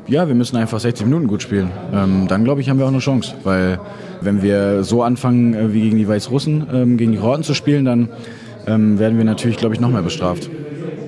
Ja, 0.09 0.29
wir 0.29 0.35
müssen 0.35 0.57
einfach 0.57 0.79
60 0.79 1.05
Minuten 1.05 1.27
gut 1.27 1.43
spielen. 1.43 1.71
Ähm, 1.93 2.29
dann 2.29 2.45
glaube 2.45 2.61
ich, 2.61 2.71
haben 2.71 2.79
wir 2.79 2.87
auch 2.87 2.91
eine 2.91 3.01
Chance, 3.01 3.35
weil 3.43 3.81
wenn 4.21 4.41
wir 4.41 4.85
so 4.85 5.03
anfangen 5.03 5.55
äh, 5.55 5.73
wie 5.75 5.83
gegen 5.83 5.99
die 5.99 6.09
Weißrussen, 6.09 6.67
ähm, 6.73 6.97
gegen 6.97 7.13
die 7.13 7.19
Kroaten 7.19 7.43
zu 7.43 7.55
spielen, 7.55 7.85
dann 7.85 8.09
ähm, 8.67 8.99
werden 8.99 9.19
wir 9.19 9.25
natürlich, 9.25 9.57
glaube 9.57 9.75
ich, 9.75 9.81
noch 9.81 9.91
mehr 9.91 10.03
bestraft. 10.03 10.49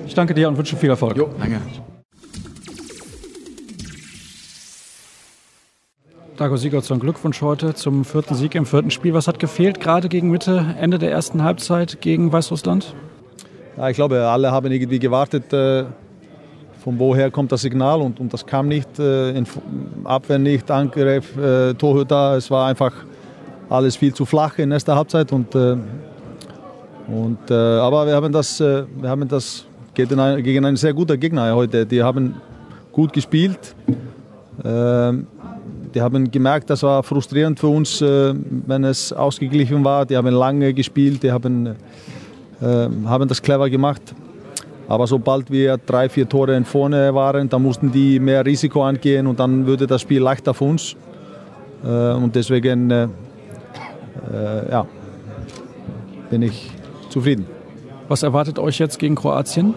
Ich 0.05 0.15
danke 0.15 0.33
dir 0.33 0.49
und 0.49 0.57
wünsche 0.57 0.75
viel 0.75 0.89
Erfolg. 0.89 1.17
Jo, 1.17 1.29
danke. 1.39 1.59
Dago 6.39 6.55
Sigurdsson, 6.55 7.01
Glückwunsch 7.01 7.41
heute 7.41 7.73
zum 7.73 8.05
vierten 8.05 8.33
Sieg 8.33 8.55
im 8.55 8.65
vierten 8.65 8.91
Spiel. 8.91 9.13
Was 9.13 9.27
hat 9.27 9.39
gefehlt, 9.39 9.81
gerade 9.81 10.07
gegen 10.07 10.31
Mitte, 10.31 10.73
Ende 10.79 10.97
der 10.97 11.11
ersten 11.11 11.43
Halbzeit 11.43 11.99
gegen 11.99 12.31
Weißrussland? 12.31 12.95
Ja, 13.75 13.89
ich 13.89 13.95
glaube, 13.97 14.25
alle 14.25 14.49
haben 14.49 14.71
irgendwie 14.71 14.99
gewartet, 14.99 15.51
äh, 15.51 15.83
von 16.81 16.97
woher 16.97 17.29
kommt 17.29 17.51
das 17.51 17.63
Signal 17.63 17.99
und, 17.99 18.21
und 18.21 18.31
das 18.31 18.45
kam 18.45 18.69
nicht, 18.69 18.99
äh, 18.99 19.31
in 19.31 19.45
Abwehr 20.05 20.39
nicht, 20.39 20.71
Angriff, 20.71 21.35
äh, 21.35 21.73
Torhüter. 21.73 22.37
Es 22.37 22.49
war 22.49 22.67
einfach 22.67 22.93
alles 23.69 23.97
viel 23.97 24.13
zu 24.13 24.23
flach 24.23 24.59
in 24.59 24.71
erster 24.71 24.95
Halbzeit 24.95 25.33
und, 25.33 25.53
und 25.53 27.51
aber 27.51 28.07
wir 28.07 28.15
haben 28.15 28.31
das, 28.31 28.61
wir 28.61 28.87
haben 29.09 29.27
das 29.27 29.65
gegen, 29.93 30.17
ein, 30.17 30.41
gegen 30.41 30.63
einen 30.63 30.77
sehr 30.77 30.93
guten 30.93 31.19
Gegner 31.19 31.53
heute. 31.53 31.85
Die 31.85 32.01
haben 32.01 32.35
gut 32.93 33.11
gespielt. 33.11 33.75
Die 35.93 36.01
haben 36.01 36.29
gemerkt, 36.29 36.69
das 36.69 36.83
war 36.83 37.01
frustrierend 37.01 37.59
für 37.59 37.67
uns, 37.67 38.01
äh, 38.01 38.33
wenn 38.67 38.83
es 38.83 39.11
ausgeglichen 39.11 39.83
war. 39.83 40.05
Die 40.05 40.15
haben 40.15 40.33
lange 40.33 40.73
gespielt, 40.73 41.23
die 41.23 41.31
haben, 41.31 41.65
äh, 41.67 41.75
haben 42.61 43.27
das 43.27 43.41
clever 43.41 43.69
gemacht. 43.69 44.01
Aber 44.87 45.07
sobald 45.07 45.49
wir 45.49 45.77
drei, 45.77 46.09
vier 46.09 46.29
Tore 46.29 46.55
in 46.55 46.65
vorne 46.65 47.13
waren, 47.13 47.49
dann 47.49 47.63
mussten 47.63 47.91
die 47.91 48.19
mehr 48.19 48.45
Risiko 48.45 48.83
angehen 48.83 49.27
und 49.27 49.39
dann 49.39 49.65
würde 49.65 49.87
das 49.87 50.01
Spiel 50.01 50.21
leichter 50.21 50.53
für 50.53 50.65
uns. 50.65 50.95
Äh, 51.83 52.13
und 52.13 52.35
deswegen 52.35 53.09
ja, 54.69 54.85
bin 56.29 56.41
ich 56.41 56.69
zufrieden. 57.09 57.47
Was 58.09 58.21
erwartet 58.21 58.59
euch 58.59 58.77
jetzt 58.77 58.99
gegen 58.99 59.15
Kroatien? 59.15 59.73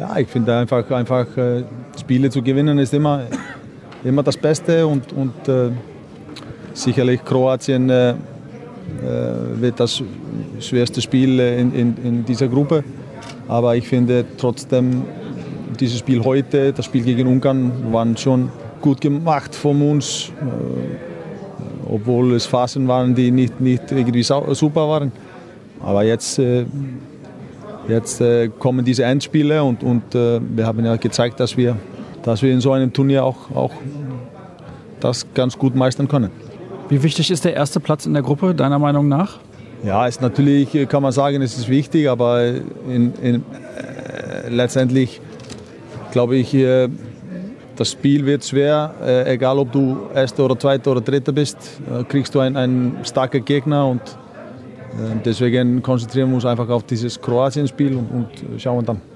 Ja, 0.00 0.16
ich 0.16 0.26
finde 0.28 0.56
einfach, 0.56 0.90
einfach 0.90 1.26
Spiele 2.00 2.30
zu 2.30 2.42
gewinnen 2.42 2.78
ist 2.78 2.94
immer 2.94 3.24
immer 4.04 4.22
das 4.22 4.36
Beste 4.36 4.86
und, 4.86 5.12
und 5.12 5.48
äh, 5.48 5.70
sicherlich 6.74 7.24
Kroatien 7.24 7.90
äh, 7.90 8.10
äh 8.10 8.14
wird 9.56 9.80
das 9.80 10.02
schwerste 10.60 11.00
Spiel 11.00 11.40
in, 11.40 11.74
in, 11.74 11.96
in, 12.04 12.24
dieser 12.24 12.48
Gruppe. 12.48 12.84
Aber 13.48 13.76
ich 13.76 13.88
finde 13.88 14.24
trotzdem, 14.36 15.02
dieses 15.80 15.98
Spiel 15.98 16.22
heute, 16.22 16.72
das 16.72 16.84
Spiel 16.84 17.02
gegen 17.02 17.26
Ungarn, 17.26 17.92
waren 17.92 18.16
schon 18.16 18.50
gut 18.80 19.00
gemacht 19.00 19.54
von 19.54 19.80
uns, 19.82 20.30
äh, 20.40 21.92
obwohl 21.92 22.34
es 22.34 22.46
Phasen 22.46 22.86
waren, 22.86 23.14
die 23.14 23.30
nicht, 23.30 23.60
nicht 23.60 23.90
irgendwie 23.90 24.22
super 24.22 24.88
waren. 24.88 25.12
Aber 25.82 26.04
jetzt, 26.04 26.38
äh, 26.38 26.64
jetzt 27.88 28.20
äh, 28.20 28.48
kommen 28.58 28.84
diese 28.84 29.04
Endspiele 29.04 29.62
und, 29.62 29.82
und 29.82 30.14
wir 30.14 30.66
haben 30.66 30.84
ja 30.84 30.96
gezeigt, 30.96 31.40
dass 31.40 31.56
wir 31.56 31.76
dass 32.24 32.42
wir 32.42 32.52
in 32.52 32.60
so 32.60 32.72
einem 32.72 32.92
Turnier 32.92 33.24
auch, 33.24 33.50
auch 33.54 33.72
das 35.00 35.26
ganz 35.34 35.58
gut 35.58 35.74
meistern 35.74 36.08
können. 36.08 36.30
Wie 36.88 37.02
wichtig 37.02 37.30
ist 37.30 37.44
der 37.44 37.54
erste 37.54 37.80
Platz 37.80 38.06
in 38.06 38.14
der 38.14 38.22
Gruppe, 38.22 38.54
deiner 38.54 38.78
Meinung 38.78 39.08
nach? 39.08 39.38
Ja, 39.84 40.06
ist 40.06 40.22
natürlich, 40.22 40.88
kann 40.88 41.02
man 41.02 41.12
sagen, 41.12 41.42
es 41.42 41.56
ist 41.58 41.68
wichtig, 41.68 42.08
aber 42.08 42.46
in, 42.88 43.12
in, 43.22 43.34
äh, 43.34 44.48
letztendlich 44.48 45.20
glaube 46.10 46.36
ich, 46.36 46.54
äh, 46.54 46.88
das 47.76 47.90
Spiel 47.92 48.24
wird 48.24 48.44
schwer, 48.44 48.94
äh, 49.04 49.34
egal 49.34 49.58
ob 49.58 49.72
du 49.72 50.06
Erster 50.14 50.44
oder 50.44 50.58
Zweiter 50.58 50.92
oder 50.92 51.00
Dritter 51.00 51.32
bist, 51.32 51.58
äh, 51.90 52.04
kriegst 52.04 52.34
du 52.34 52.40
einen, 52.40 52.56
einen 52.56 52.98
starken 53.04 53.44
Gegner 53.44 53.86
und 53.88 54.00
äh, 54.00 55.16
deswegen 55.24 55.82
konzentrieren 55.82 56.30
wir 56.30 56.36
uns 56.36 56.46
einfach 56.46 56.68
auf 56.68 56.84
dieses 56.84 57.20
Kroatien-Spiel 57.20 57.96
und, 57.96 58.10
und 58.10 58.60
schauen 58.60 58.86
dann. 58.86 59.13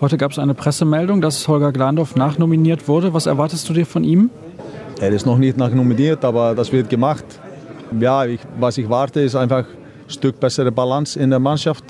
Heute 0.00 0.16
gab 0.16 0.30
es 0.30 0.38
eine 0.38 0.54
Pressemeldung, 0.54 1.20
dass 1.20 1.46
Holger 1.46 1.72
Glandorf 1.72 2.16
nachnominiert 2.16 2.88
wurde. 2.88 3.12
Was 3.12 3.26
erwartest 3.26 3.68
du 3.68 3.74
dir 3.74 3.84
von 3.84 4.02
ihm? 4.02 4.30
Er 4.98 5.10
ist 5.10 5.26
noch 5.26 5.36
nicht 5.36 5.58
nachnominiert, 5.58 6.24
aber 6.24 6.54
das 6.54 6.72
wird 6.72 6.88
gemacht. 6.88 7.24
Ja, 8.00 8.24
ich, 8.24 8.40
was 8.58 8.78
ich 8.78 8.88
warte, 8.88 9.20
ist 9.20 9.36
einfach 9.36 9.66
ein 9.66 10.10
Stück 10.10 10.40
bessere 10.40 10.72
Balance 10.72 11.20
in 11.20 11.28
der 11.28 11.38
Mannschaft. 11.38 11.84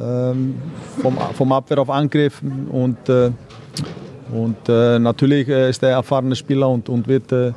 Ähm, 0.00 0.56
vom, 1.00 1.16
vom, 1.34 1.52
Abwehr 1.52 1.78
auf 1.78 1.90
Angriff 1.90 2.42
und, 2.72 3.08
äh, 3.08 3.30
und 4.32 4.56
äh, 4.68 4.98
natürlich 4.98 5.46
äh, 5.46 5.70
ist 5.70 5.82
er 5.84 5.90
erfahrener 5.90 6.34
Spieler 6.34 6.68
und, 6.70 6.88
und 6.88 7.06
wird 7.06 7.30
äh, 7.30 7.52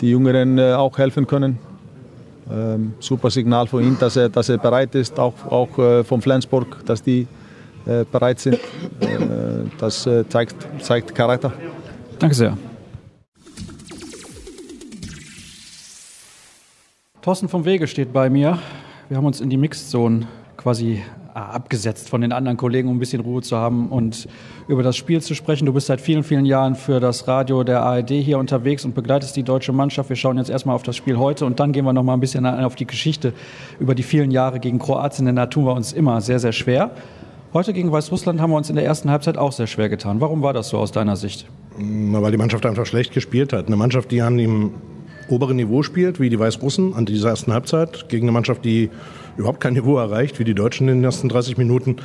die 0.00 0.10
Jüngeren 0.10 0.58
äh, 0.58 0.72
auch 0.72 0.98
helfen 0.98 1.28
können. 1.28 1.60
Ähm, 2.50 2.94
super 2.98 3.30
Signal 3.30 3.68
von 3.68 3.84
ihm, 3.84 3.96
dass 4.00 4.16
er, 4.16 4.30
dass 4.30 4.48
er 4.48 4.58
bereit 4.58 4.96
ist, 4.96 5.16
auch, 5.20 5.34
auch 5.48 5.78
äh, 5.78 6.02
von 6.02 6.22
Flensburg, 6.22 6.84
dass 6.86 7.02
die 7.02 7.28
äh, 7.86 8.04
bereit 8.10 8.40
sind. 8.40 8.54
Äh, 8.54 9.68
das 9.78 10.06
äh, 10.06 10.28
zeigt, 10.28 10.56
zeigt 10.82 11.14
Charakter. 11.14 11.52
Danke 12.18 12.34
sehr. 12.34 12.58
Thorsten 17.22 17.48
vom 17.48 17.64
Wege 17.64 17.86
steht 17.86 18.12
bei 18.12 18.28
mir. 18.30 18.58
Wir 19.08 19.16
haben 19.16 19.26
uns 19.26 19.40
in 19.40 19.50
die 19.50 19.56
Mixed 19.56 19.90
Zone 19.90 20.26
quasi 20.56 21.02
abgesetzt 21.34 22.08
von 22.08 22.22
den 22.22 22.32
anderen 22.32 22.56
Kollegen, 22.56 22.88
um 22.88 22.96
ein 22.96 22.98
bisschen 22.98 23.20
Ruhe 23.20 23.42
zu 23.42 23.56
haben 23.56 23.88
und 23.90 24.26
über 24.68 24.82
das 24.82 24.96
Spiel 24.96 25.20
zu 25.20 25.34
sprechen. 25.34 25.66
Du 25.66 25.72
bist 25.72 25.86
seit 25.86 26.00
vielen, 26.00 26.24
vielen 26.24 26.46
Jahren 26.46 26.74
für 26.74 26.98
das 26.98 27.28
Radio 27.28 27.62
der 27.62 27.82
ARD 27.82 28.10
hier 28.10 28.38
unterwegs 28.38 28.84
und 28.84 28.94
begleitest 28.94 29.36
die 29.36 29.42
deutsche 29.42 29.72
Mannschaft. 29.72 30.08
Wir 30.08 30.16
schauen 30.16 30.38
jetzt 30.38 30.48
erstmal 30.48 30.74
auf 30.74 30.82
das 30.82 30.96
Spiel 30.96 31.18
heute 31.18 31.44
und 31.44 31.60
dann 31.60 31.72
gehen 31.72 31.84
wir 31.84 31.92
noch 31.92 32.02
mal 32.02 32.14
ein 32.14 32.20
bisschen 32.20 32.46
auf 32.46 32.74
die 32.74 32.86
Geschichte 32.86 33.32
über 33.78 33.94
die 33.94 34.02
vielen 34.02 34.30
Jahre 34.30 34.60
gegen 34.60 34.78
Kroatien, 34.78 35.26
denn 35.26 35.36
da 35.36 35.46
tun 35.46 35.66
wir 35.66 35.74
uns 35.74 35.92
immer 35.92 36.20
sehr, 36.20 36.38
sehr 36.38 36.52
schwer. 36.52 36.90
Heute 37.56 37.72
gegen 37.72 37.90
Weißrussland 37.90 38.38
haben 38.38 38.50
wir 38.50 38.58
uns 38.58 38.68
in 38.68 38.76
der 38.76 38.84
ersten 38.84 39.10
Halbzeit 39.10 39.38
auch 39.38 39.50
sehr 39.50 39.66
schwer 39.66 39.88
getan. 39.88 40.20
Warum 40.20 40.42
war 40.42 40.52
das 40.52 40.68
so 40.68 40.76
aus 40.76 40.92
deiner 40.92 41.16
Sicht? 41.16 41.46
Weil 41.78 42.30
die 42.30 42.36
Mannschaft 42.36 42.66
einfach 42.66 42.84
schlecht 42.84 43.14
gespielt 43.14 43.54
hat. 43.54 43.68
Eine 43.68 43.76
Mannschaft, 43.76 44.10
die 44.10 44.20
an 44.20 44.36
dem 44.36 44.74
oberen 45.30 45.56
Niveau 45.56 45.82
spielt, 45.82 46.20
wie 46.20 46.28
die 46.28 46.38
Weißrussen 46.38 46.92
an 46.92 47.06
dieser 47.06 47.30
ersten 47.30 47.54
Halbzeit, 47.54 48.10
gegen 48.10 48.26
eine 48.26 48.32
Mannschaft, 48.32 48.62
die 48.66 48.90
überhaupt 49.38 49.60
kein 49.60 49.72
Niveau 49.72 49.96
erreicht, 49.96 50.38
wie 50.38 50.44
die 50.44 50.54
Deutschen 50.54 50.86
in 50.88 50.98
den 50.98 51.04
ersten 51.04 51.30
30 51.30 51.56
Minuten. 51.56 51.96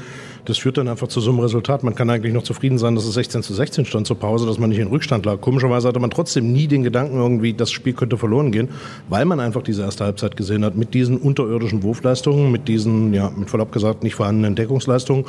Das 0.45 0.57
führt 0.57 0.77
dann 0.77 0.87
einfach 0.87 1.07
zu 1.07 1.19
so 1.19 1.29
einem 1.29 1.39
Resultat. 1.39 1.83
Man 1.83 1.93
kann 1.93 2.09
eigentlich 2.09 2.33
noch 2.33 2.43
zufrieden 2.43 2.77
sein, 2.77 2.95
dass 2.95 3.05
es 3.05 3.13
16 3.13 3.43
zu 3.43 3.53
16 3.53 3.85
stand 3.85 4.07
zur 4.07 4.17
Pause, 4.17 4.45
dass 4.47 4.57
man 4.57 4.69
nicht 4.69 4.79
in 4.79 4.87
Rückstand 4.87 5.25
lag. 5.25 5.39
Komischerweise 5.39 5.87
hatte 5.87 5.99
man 5.99 6.09
trotzdem 6.09 6.51
nie 6.51 6.67
den 6.67 6.83
Gedanken 6.83 7.17
irgendwie, 7.17 7.53
das 7.53 7.71
Spiel 7.71 7.93
könnte 7.93 8.17
verloren 8.17 8.51
gehen, 8.51 8.69
weil 9.09 9.25
man 9.25 9.39
einfach 9.39 9.61
diese 9.61 9.83
erste 9.83 10.03
Halbzeit 10.03 10.35
gesehen 10.35 10.65
hat 10.65 10.75
mit 10.75 10.93
diesen 10.93 11.17
unterirdischen 11.17 11.83
Wurfleistungen, 11.83 12.51
mit 12.51 12.67
diesen, 12.67 13.13
ja, 13.13 13.31
mit 13.35 13.49
Verlaub 13.49 13.71
gesagt, 13.71 14.03
nicht 14.03 14.15
vorhandenen 14.15 14.55
Deckungsleistungen 14.55 15.25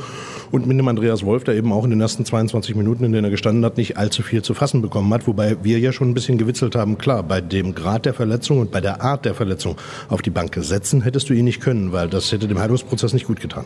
und 0.51 0.67
mit 0.67 0.79
dem 0.79 0.89
Andreas 0.89 1.25
Wolf, 1.25 1.45
der 1.45 1.55
eben 1.57 1.73
auch 1.73 1.85
in 1.85 1.91
den 1.91 2.01
ersten 2.01 2.25
22 2.25 2.75
Minuten, 2.75 3.05
in 3.05 3.13
denen 3.13 3.25
er 3.25 3.31
gestanden 3.31 3.65
hat, 3.65 3.77
nicht 3.77 3.99
allzu 3.99 4.23
viel 4.23 4.43
zu 4.43 4.55
fassen 4.55 4.81
bekommen 4.81 5.13
hat. 5.13 5.27
Wobei 5.27 5.57
wir 5.63 5.79
ja 5.79 5.93
schon 5.93 6.11
ein 6.11 6.15
bisschen 6.15 6.39
gewitzelt 6.39 6.75
haben, 6.75 6.97
klar, 6.97 7.23
bei 7.23 7.41
dem 7.41 7.75
Grad 7.75 8.07
der 8.07 8.15
Verletzung 8.15 8.61
und 8.61 8.71
bei 8.71 8.81
der 8.81 9.03
Art 9.03 9.25
der 9.25 9.35
Verletzung 9.35 9.77
auf 10.09 10.23
die 10.23 10.31
Bank 10.31 10.57
setzen 10.59 11.03
hättest 11.03 11.29
du 11.29 11.35
ihn 11.35 11.45
nicht 11.45 11.61
können, 11.61 11.93
weil 11.93 12.09
das 12.09 12.33
hätte 12.33 12.49
dem 12.49 12.59
Heilungsprozess 12.59 13.13
nicht 13.13 13.27
gut 13.27 13.41
getan. 13.41 13.65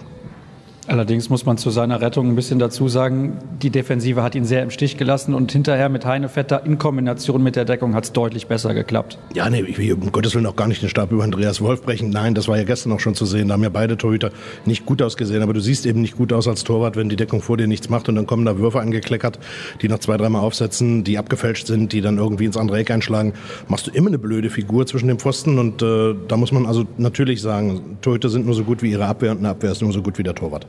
Allerdings 0.89 1.31
muss 1.31 1.45
man 1.45 1.59
zu 1.59 1.71
seiner 1.71 2.01
Rettung 2.01 2.29
ein 2.29 2.37
bisschen 2.37 2.61
dazu 2.61 2.87
sagen, 2.87 3.39
die 3.61 3.71
Defensive 3.71 4.23
hat 4.23 4.37
ihn 4.37 4.45
sehr 4.45 4.63
im 4.63 4.71
Stich 4.71 4.97
gelassen 4.97 5.35
und 5.35 5.51
hinterher 5.51 5.89
mit 5.89 6.07
Heinevetter 6.07 6.65
in 6.65 6.79
Kombination 6.79 7.43
mit 7.43 7.57
der 7.57 7.65
Deckung 7.65 7.95
hat 7.95 8.05
es 8.05 8.13
deutlich 8.13 8.47
besser 8.47 8.73
geklappt. 8.73 9.19
Ja, 9.35 9.51
nee, 9.51 9.63
ich 9.63 9.79
will 9.79 9.95
um 9.95 10.13
Gottes 10.13 10.37
Willen 10.37 10.47
auch 10.47 10.55
gar 10.55 10.69
nicht 10.69 10.83
den 10.83 10.89
Stab 10.89 11.11
über 11.11 11.25
Andreas 11.25 11.61
Wolf 11.61 11.83
brechen. 11.83 12.11
Nein, 12.11 12.35
das 12.35 12.47
war 12.47 12.57
ja 12.57 12.63
gestern 12.63 12.93
auch 12.93 13.01
schon 13.01 13.17
zu 13.17 13.27
sehen. 13.27 13.49
Da 13.49 13.55
haben 13.55 13.65
ja 13.65 13.69
beide 13.69 13.97
Torhüter 13.97 14.31
nicht 14.65 14.87
gut 14.87 15.03
ausgesehen. 15.03 15.43
Aber 15.43 15.53
du 15.53 15.61
siehst 15.61 15.87
eben 15.87 16.03
nicht 16.03 16.17
gut 16.17 16.33
aus 16.33 16.47
als 16.47 16.63
Torwart, 16.63 16.95
wenn 16.95 17.09
die 17.09 17.17
Deckung 17.17 17.43
vor 17.43 17.57
dir 17.57 17.67
nichts 17.67 17.89
macht 17.89 18.09
und 18.09 18.15
dann 18.15 18.27
kommen 18.27 18.45
da 18.45 18.57
Würfe 18.57 18.81
angekleckert, 18.81 19.41
die 19.83 19.89
noch 19.89 19.99
zwei, 19.99 20.17
dreimal 20.17 20.43
aufsetzen, 20.43 21.03
die 21.03 21.19
abgefälscht 21.19 21.67
sind, 21.67 21.93
die 21.93 22.01
dann 22.01 22.19
irgendwie 22.19 22.45
ins 22.45 22.57
andere 22.57 22.79
Eck 22.79 22.93
einschlagen. 22.93 23.33
Machst 23.67 23.89
du 23.89 23.91
immer 23.91 24.09
eine 24.09 24.19
blöde 24.19 24.51
Figur 24.51 24.87
zwischen 24.87 25.09
den 25.09 25.19
Pfosten 25.19 25.59
und 25.59 25.83
äh, 25.83 26.15
da 26.29 26.37
muss 26.37 26.53
man 26.53 26.65
also 26.65 26.85
natürlich 26.97 27.43
sagen, 27.43 27.99
Torhüter 28.03 28.29
sind 28.29 28.47
nur 28.47 28.55
so 28.55 28.63
gut 28.63 28.83
wie 28.83 28.93
ihre 28.93 29.07
Abwehr 29.07 29.33
und 29.33 29.39
eine 29.39 29.49
Abwehr 29.49 29.73
ist 29.73 29.83
nur 29.83 29.93
so 29.93 30.01
gut 30.01 30.19
wie 30.19 30.23
der 30.23 30.35
Torwart. 30.35 30.67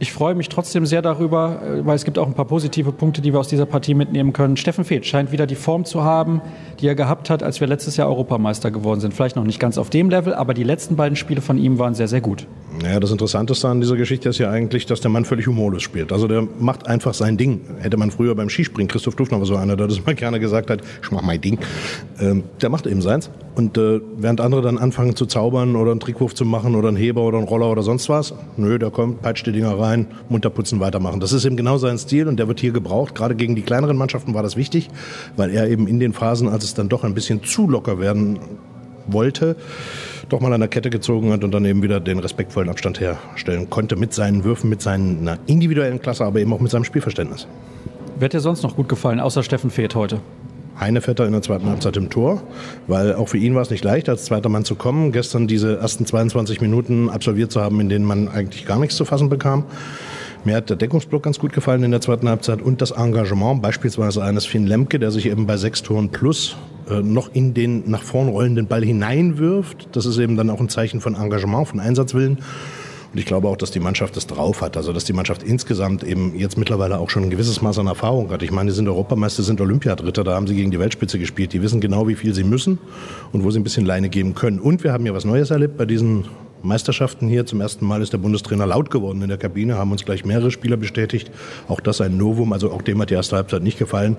Ich 0.00 0.12
freue 0.12 0.36
mich 0.36 0.48
trotzdem 0.48 0.86
sehr 0.86 1.02
darüber, 1.02 1.60
äh, 1.62 1.84
weil 1.84 1.96
es 1.96 2.04
gibt 2.04 2.18
auch 2.18 2.26
ein 2.26 2.34
paar 2.34 2.44
positive 2.44 2.92
Punkte, 2.92 3.20
die 3.20 3.32
wir 3.32 3.40
aus 3.40 3.48
dieser 3.48 3.66
Partie 3.66 3.94
mitnehmen 3.94 4.32
können. 4.32 4.56
Steffen 4.56 4.84
Feeth 4.84 5.06
scheint 5.06 5.32
wieder 5.32 5.46
die 5.46 5.56
Form 5.56 5.84
zu 5.84 6.04
haben, 6.04 6.40
die 6.80 6.86
er 6.86 6.94
gehabt 6.94 7.30
hat, 7.30 7.42
als 7.42 7.60
wir 7.60 7.66
letztes 7.66 7.96
Jahr 7.96 8.08
Europameister 8.08 8.70
geworden 8.70 9.00
sind. 9.00 9.14
Vielleicht 9.14 9.36
noch 9.36 9.44
nicht 9.44 9.60
ganz 9.60 9.78
auf 9.78 9.90
dem 9.90 10.10
Level, 10.10 10.34
aber 10.34 10.54
die 10.54 10.64
letzten 10.64 10.96
beiden 10.96 11.16
Spiele 11.16 11.40
von 11.40 11.58
ihm 11.58 11.78
waren 11.78 11.94
sehr, 11.94 12.08
sehr 12.08 12.20
gut. 12.20 12.46
Naja, 12.82 13.00
das 13.00 13.10
Interessanteste 13.10 13.68
an 13.68 13.80
dieser 13.80 13.96
Geschichte 13.96 14.28
ist 14.28 14.38
ja 14.38 14.50
eigentlich, 14.50 14.86
dass 14.86 15.00
der 15.00 15.10
Mann 15.10 15.24
völlig 15.24 15.46
humorlos 15.46 15.82
spielt. 15.82 16.12
Also 16.12 16.28
der 16.28 16.46
macht 16.58 16.86
einfach 16.86 17.14
sein 17.14 17.36
Ding. 17.36 17.60
Hätte 17.80 17.96
man 17.96 18.10
früher 18.10 18.34
beim 18.34 18.48
Skispringen, 18.48 18.88
Christoph 18.88 19.16
Dufner 19.16 19.38
war 19.38 19.46
so 19.46 19.56
einer, 19.56 19.76
der 19.76 19.88
das 19.88 20.04
mal 20.04 20.14
gerne 20.14 20.38
gesagt 20.38 20.70
hat, 20.70 20.82
ich 21.02 21.10
mach 21.10 21.22
mein 21.22 21.40
Ding. 21.40 21.58
Ähm, 22.20 22.44
der 22.60 22.68
macht 22.68 22.86
eben 22.86 23.02
seins. 23.02 23.30
Und 23.56 23.76
äh, 23.76 24.00
während 24.16 24.40
andere 24.40 24.62
dann 24.62 24.78
anfangen 24.78 25.16
zu 25.16 25.26
zaubern 25.26 25.74
oder 25.74 25.90
einen 25.90 25.98
Trickwurf 25.98 26.32
zu 26.32 26.44
machen 26.44 26.76
oder 26.76 26.88
einen 26.88 26.96
Heber 26.96 27.22
oder 27.22 27.38
einen 27.38 27.48
Roller 27.48 27.68
oder 27.72 27.82
sonst 27.82 28.08
was, 28.08 28.32
nö, 28.56 28.78
der 28.78 28.90
kommt, 28.90 29.20
peitscht 29.22 29.46
die 29.46 29.52
Dinger 29.52 29.76
rein, 29.76 30.06
munter 30.28 30.50
putzen, 30.50 30.78
weitermachen. 30.78 31.18
Das 31.18 31.32
ist 31.32 31.44
eben 31.44 31.56
genau 31.56 31.76
sein 31.78 31.98
Stil 31.98 32.28
und 32.28 32.38
der 32.38 32.46
wird 32.46 32.60
hier 32.60 32.70
gebraucht. 32.70 33.16
Gerade 33.16 33.34
gegen 33.34 33.56
die 33.56 33.62
kleineren 33.62 33.96
Mannschaften 33.96 34.34
war 34.34 34.44
das 34.44 34.56
wichtig, 34.56 34.88
weil 35.36 35.50
er 35.50 35.68
eben 35.68 35.88
in 35.88 35.98
den 35.98 36.12
Phasen, 36.12 36.48
als 36.48 36.67
es 36.68 36.74
dann 36.74 36.88
doch 36.88 37.04
ein 37.04 37.14
bisschen 37.14 37.42
zu 37.42 37.68
locker 37.68 37.98
werden 37.98 38.38
wollte, 39.06 39.56
doch 40.28 40.40
mal 40.40 40.52
an 40.52 40.60
der 40.60 40.68
Kette 40.68 40.90
gezogen 40.90 41.32
hat 41.32 41.44
und 41.44 41.52
dann 41.52 41.64
eben 41.64 41.82
wieder 41.82 42.00
den 42.00 42.18
respektvollen 42.18 42.68
Abstand 42.68 43.00
herstellen 43.00 43.70
konnte 43.70 43.96
mit 43.96 44.12
seinen 44.12 44.44
Würfen, 44.44 44.68
mit 44.68 44.82
seiner 44.82 45.38
individuellen 45.46 46.00
Klasse, 46.00 46.24
aber 46.24 46.40
eben 46.40 46.52
auch 46.52 46.60
mit 46.60 46.70
seinem 46.70 46.84
Spielverständnis. 46.84 47.46
Wer 48.18 48.26
hat 48.26 48.32
dir 48.32 48.40
sonst 48.40 48.62
noch 48.62 48.76
gut 48.76 48.88
gefallen, 48.88 49.20
außer 49.20 49.42
Steffen 49.42 49.70
Feeth 49.70 49.94
heute? 49.94 50.20
Heinevetter 50.78 51.26
in 51.26 51.32
der 51.32 51.42
zweiten 51.42 51.66
Halbzeit 51.66 51.96
im 51.96 52.08
Tor, 52.08 52.42
weil 52.86 53.14
auch 53.14 53.28
für 53.28 53.38
ihn 53.38 53.54
war 53.54 53.62
es 53.62 53.70
nicht 53.70 53.82
leicht, 53.82 54.08
als 54.08 54.26
zweiter 54.26 54.48
Mann 54.48 54.64
zu 54.64 54.76
kommen, 54.76 55.12
gestern 55.12 55.48
diese 55.48 55.78
ersten 55.78 56.06
22 56.06 56.60
Minuten 56.60 57.10
absolviert 57.10 57.50
zu 57.50 57.60
haben, 57.60 57.80
in 57.80 57.88
denen 57.88 58.04
man 58.04 58.28
eigentlich 58.28 58.64
gar 58.64 58.78
nichts 58.78 58.96
zu 58.96 59.04
fassen 59.04 59.28
bekam. 59.28 59.64
Mir 60.48 60.56
hat 60.56 60.70
der 60.70 60.78
Deckungsblock 60.78 61.24
ganz 61.24 61.38
gut 61.38 61.52
gefallen 61.52 61.82
in 61.82 61.90
der 61.90 62.00
zweiten 62.00 62.26
Halbzeit 62.26 62.62
und 62.62 62.80
das 62.80 62.92
Engagement 62.92 63.60
beispielsweise 63.60 64.24
eines 64.24 64.46
Finn 64.46 64.66
Lemke, 64.66 64.98
der 64.98 65.10
sich 65.10 65.26
eben 65.26 65.46
bei 65.46 65.58
sechs 65.58 65.82
Toren 65.82 66.08
plus 66.08 66.56
äh, 66.88 67.02
noch 67.02 67.34
in 67.34 67.52
den 67.52 67.90
nach 67.90 68.02
vorn 68.02 68.28
rollenden 68.28 68.66
Ball 68.66 68.82
hineinwirft. 68.82 69.90
Das 69.92 70.06
ist 70.06 70.16
eben 70.16 70.38
dann 70.38 70.48
auch 70.48 70.58
ein 70.58 70.70
Zeichen 70.70 71.02
von 71.02 71.16
Engagement, 71.16 71.68
von 71.68 71.80
Einsatzwillen. 71.80 72.38
Und 73.12 73.18
ich 73.18 73.26
glaube 73.26 73.46
auch, 73.46 73.58
dass 73.58 73.72
die 73.72 73.78
Mannschaft 73.78 74.16
das 74.16 74.26
drauf 74.26 74.62
hat. 74.62 74.78
Also, 74.78 74.94
dass 74.94 75.04
die 75.04 75.12
Mannschaft 75.12 75.42
insgesamt 75.42 76.02
eben 76.02 76.34
jetzt 76.34 76.56
mittlerweile 76.56 76.98
auch 76.98 77.10
schon 77.10 77.24
ein 77.24 77.30
gewisses 77.30 77.60
Maß 77.60 77.78
an 77.80 77.86
Erfahrung 77.86 78.30
hat. 78.30 78.42
Ich 78.42 78.50
meine, 78.50 78.70
die 78.70 78.74
sind 78.74 78.88
Europameister, 78.88 79.42
sind 79.42 79.60
Olympiadritter, 79.60 80.24
da 80.24 80.34
haben 80.34 80.46
sie 80.46 80.54
gegen 80.54 80.70
die 80.70 80.78
Weltspitze 80.78 81.18
gespielt. 81.18 81.52
Die 81.52 81.60
wissen 81.60 81.82
genau, 81.82 82.08
wie 82.08 82.14
viel 82.14 82.32
sie 82.32 82.44
müssen 82.44 82.78
und 83.32 83.44
wo 83.44 83.50
sie 83.50 83.60
ein 83.60 83.64
bisschen 83.64 83.84
Leine 83.84 84.08
geben 84.08 84.34
können. 84.34 84.60
Und 84.60 84.82
wir 84.82 84.94
haben 84.94 85.04
ja 85.04 85.12
was 85.12 85.26
Neues 85.26 85.50
erlebt 85.50 85.76
bei 85.76 85.84
diesen 85.84 86.24
Meisterschaften 86.62 87.28
hier. 87.28 87.46
Zum 87.46 87.60
ersten 87.60 87.86
Mal 87.86 88.02
ist 88.02 88.12
der 88.12 88.18
Bundestrainer 88.18 88.66
laut 88.66 88.90
geworden 88.90 89.22
in 89.22 89.28
der 89.28 89.38
Kabine, 89.38 89.76
haben 89.76 89.92
uns 89.92 90.04
gleich 90.04 90.24
mehrere 90.24 90.50
Spieler 90.50 90.76
bestätigt. 90.76 91.30
Auch 91.68 91.80
das 91.80 92.00
ein 92.00 92.16
Novum, 92.16 92.52
also 92.52 92.70
auch 92.70 92.82
dem 92.82 93.00
hat 93.00 93.10
die 93.10 93.14
erste 93.14 93.36
Halbzeit 93.36 93.62
nicht 93.62 93.78
gefallen. 93.78 94.16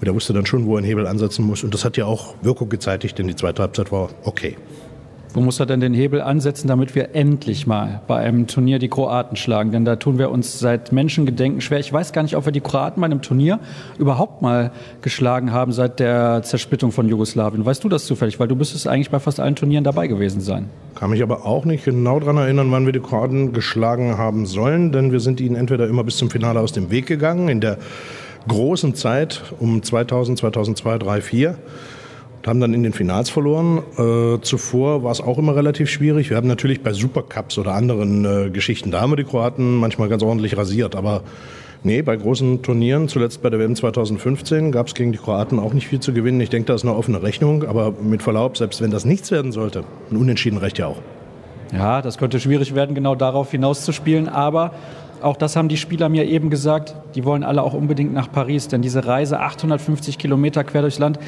Und 0.00 0.06
er 0.06 0.14
wusste 0.14 0.32
dann 0.32 0.46
schon, 0.46 0.66
wo 0.66 0.74
er 0.74 0.78
einen 0.78 0.86
Hebel 0.86 1.06
ansetzen 1.06 1.44
muss. 1.44 1.64
Und 1.64 1.74
das 1.74 1.84
hat 1.84 1.96
ja 1.96 2.06
auch 2.06 2.34
Wirkung 2.42 2.68
gezeitigt, 2.68 3.18
denn 3.18 3.28
die 3.28 3.36
zweite 3.36 3.62
Halbzeit 3.62 3.92
war 3.92 4.10
okay. 4.24 4.56
Wo 5.34 5.40
muss 5.40 5.58
er 5.58 5.64
denn 5.64 5.80
den 5.80 5.94
Hebel 5.94 6.20
ansetzen, 6.20 6.68
damit 6.68 6.94
wir 6.94 7.14
endlich 7.14 7.66
mal 7.66 8.02
bei 8.06 8.18
einem 8.18 8.46
Turnier 8.46 8.78
die 8.78 8.88
Kroaten 8.88 9.36
schlagen? 9.36 9.72
Denn 9.72 9.86
da 9.86 9.96
tun 9.96 10.18
wir 10.18 10.30
uns 10.30 10.58
seit 10.58 10.92
Menschengedenken 10.92 11.62
schwer. 11.62 11.80
Ich 11.80 11.90
weiß 11.90 12.12
gar 12.12 12.22
nicht, 12.22 12.36
ob 12.36 12.44
wir 12.44 12.52
die 12.52 12.60
Kroaten 12.60 13.00
bei 13.00 13.06
einem 13.06 13.22
Turnier 13.22 13.58
überhaupt 13.98 14.42
mal 14.42 14.72
geschlagen 15.00 15.50
haben 15.50 15.72
seit 15.72 16.00
der 16.00 16.42
Zersplittung 16.42 16.92
von 16.92 17.08
Jugoslawien. 17.08 17.64
Weißt 17.64 17.82
du 17.82 17.88
das 17.88 18.04
zufällig? 18.04 18.38
Weil 18.40 18.48
du 18.48 18.56
müsstest 18.56 18.86
eigentlich 18.86 19.08
bei 19.08 19.20
fast 19.20 19.40
allen 19.40 19.56
Turnieren 19.56 19.84
dabei 19.84 20.06
gewesen 20.06 20.42
sein. 20.42 20.68
Kann 20.96 21.08
mich 21.08 21.22
aber 21.22 21.46
auch 21.46 21.64
nicht 21.64 21.86
genau 21.86 22.20
daran 22.20 22.36
erinnern, 22.36 22.70
wann 22.70 22.84
wir 22.84 22.92
die 22.92 23.00
Kroaten 23.00 23.54
geschlagen 23.54 24.18
haben 24.18 24.44
sollen, 24.44 24.92
denn 24.92 25.12
wir 25.12 25.20
sind 25.20 25.40
ihnen 25.40 25.56
entweder 25.56 25.88
immer 25.88 26.04
bis 26.04 26.18
zum 26.18 26.28
Finale 26.28 26.60
aus 26.60 26.72
dem 26.72 26.90
Weg 26.90 27.06
gegangen, 27.06 27.48
in 27.48 27.62
der 27.62 27.78
großen 28.48 28.94
Zeit 28.94 29.42
um 29.60 29.82
2000, 29.82 30.38
2002, 30.38 30.98
2003, 30.98 30.98
2004 30.98 31.56
haben 32.46 32.60
dann 32.60 32.74
in 32.74 32.82
den 32.82 32.92
Finals 32.92 33.30
verloren. 33.30 33.82
Äh, 33.96 34.40
zuvor 34.40 35.02
war 35.04 35.12
es 35.12 35.20
auch 35.20 35.38
immer 35.38 35.54
relativ 35.54 35.88
schwierig. 35.90 36.30
Wir 36.30 36.36
haben 36.36 36.48
natürlich 36.48 36.82
bei 36.82 36.92
Supercups 36.92 37.58
oder 37.58 37.74
anderen 37.74 38.24
äh, 38.24 38.50
Geschichten, 38.50 38.90
da 38.90 39.00
haben 39.00 39.12
wir 39.12 39.16
die 39.16 39.24
Kroaten 39.24 39.76
manchmal 39.76 40.08
ganz 40.08 40.22
ordentlich 40.22 40.56
rasiert. 40.56 40.96
Aber 40.96 41.22
nee, 41.84 42.02
bei 42.02 42.16
großen 42.16 42.62
Turnieren, 42.62 43.08
zuletzt 43.08 43.42
bei 43.42 43.50
der 43.50 43.60
WM 43.60 43.76
2015, 43.76 44.72
gab 44.72 44.88
es 44.88 44.94
gegen 44.94 45.12
die 45.12 45.18
Kroaten 45.18 45.58
auch 45.58 45.72
nicht 45.72 45.88
viel 45.88 46.00
zu 46.00 46.12
gewinnen. 46.12 46.40
Ich 46.40 46.50
denke, 46.50 46.66
da 46.66 46.74
ist 46.74 46.84
eine 46.84 46.96
offene 46.96 47.22
Rechnung. 47.22 47.64
Aber 47.64 47.92
mit 47.92 48.22
Verlaub, 48.22 48.56
selbst 48.56 48.80
wenn 48.80 48.90
das 48.90 49.04
nichts 49.04 49.30
werden 49.30 49.52
sollte, 49.52 49.84
ein 50.10 50.16
Unentschieden 50.16 50.58
reicht 50.58 50.78
ja 50.78 50.86
auch. 50.86 50.98
Ja, 51.72 52.02
das 52.02 52.18
könnte 52.18 52.38
schwierig 52.38 52.74
werden, 52.74 52.94
genau 52.94 53.14
darauf 53.14 53.50
hinauszuspielen. 53.50 54.28
Aber 54.28 54.72
auch 55.22 55.36
das 55.36 55.56
haben 55.56 55.68
die 55.68 55.76
Spieler 55.76 56.08
mir 56.08 56.26
eben 56.26 56.50
gesagt, 56.50 56.94
die 57.14 57.24
wollen 57.24 57.44
alle 57.44 57.62
auch 57.62 57.74
unbedingt 57.74 58.12
nach 58.12 58.30
Paris, 58.30 58.68
denn 58.68 58.82
diese 58.82 59.06
Reise 59.06 59.40
850 59.40 60.18
Kilometer 60.18 60.64
quer 60.64 60.82
durchs 60.82 60.98
Land 60.98 61.18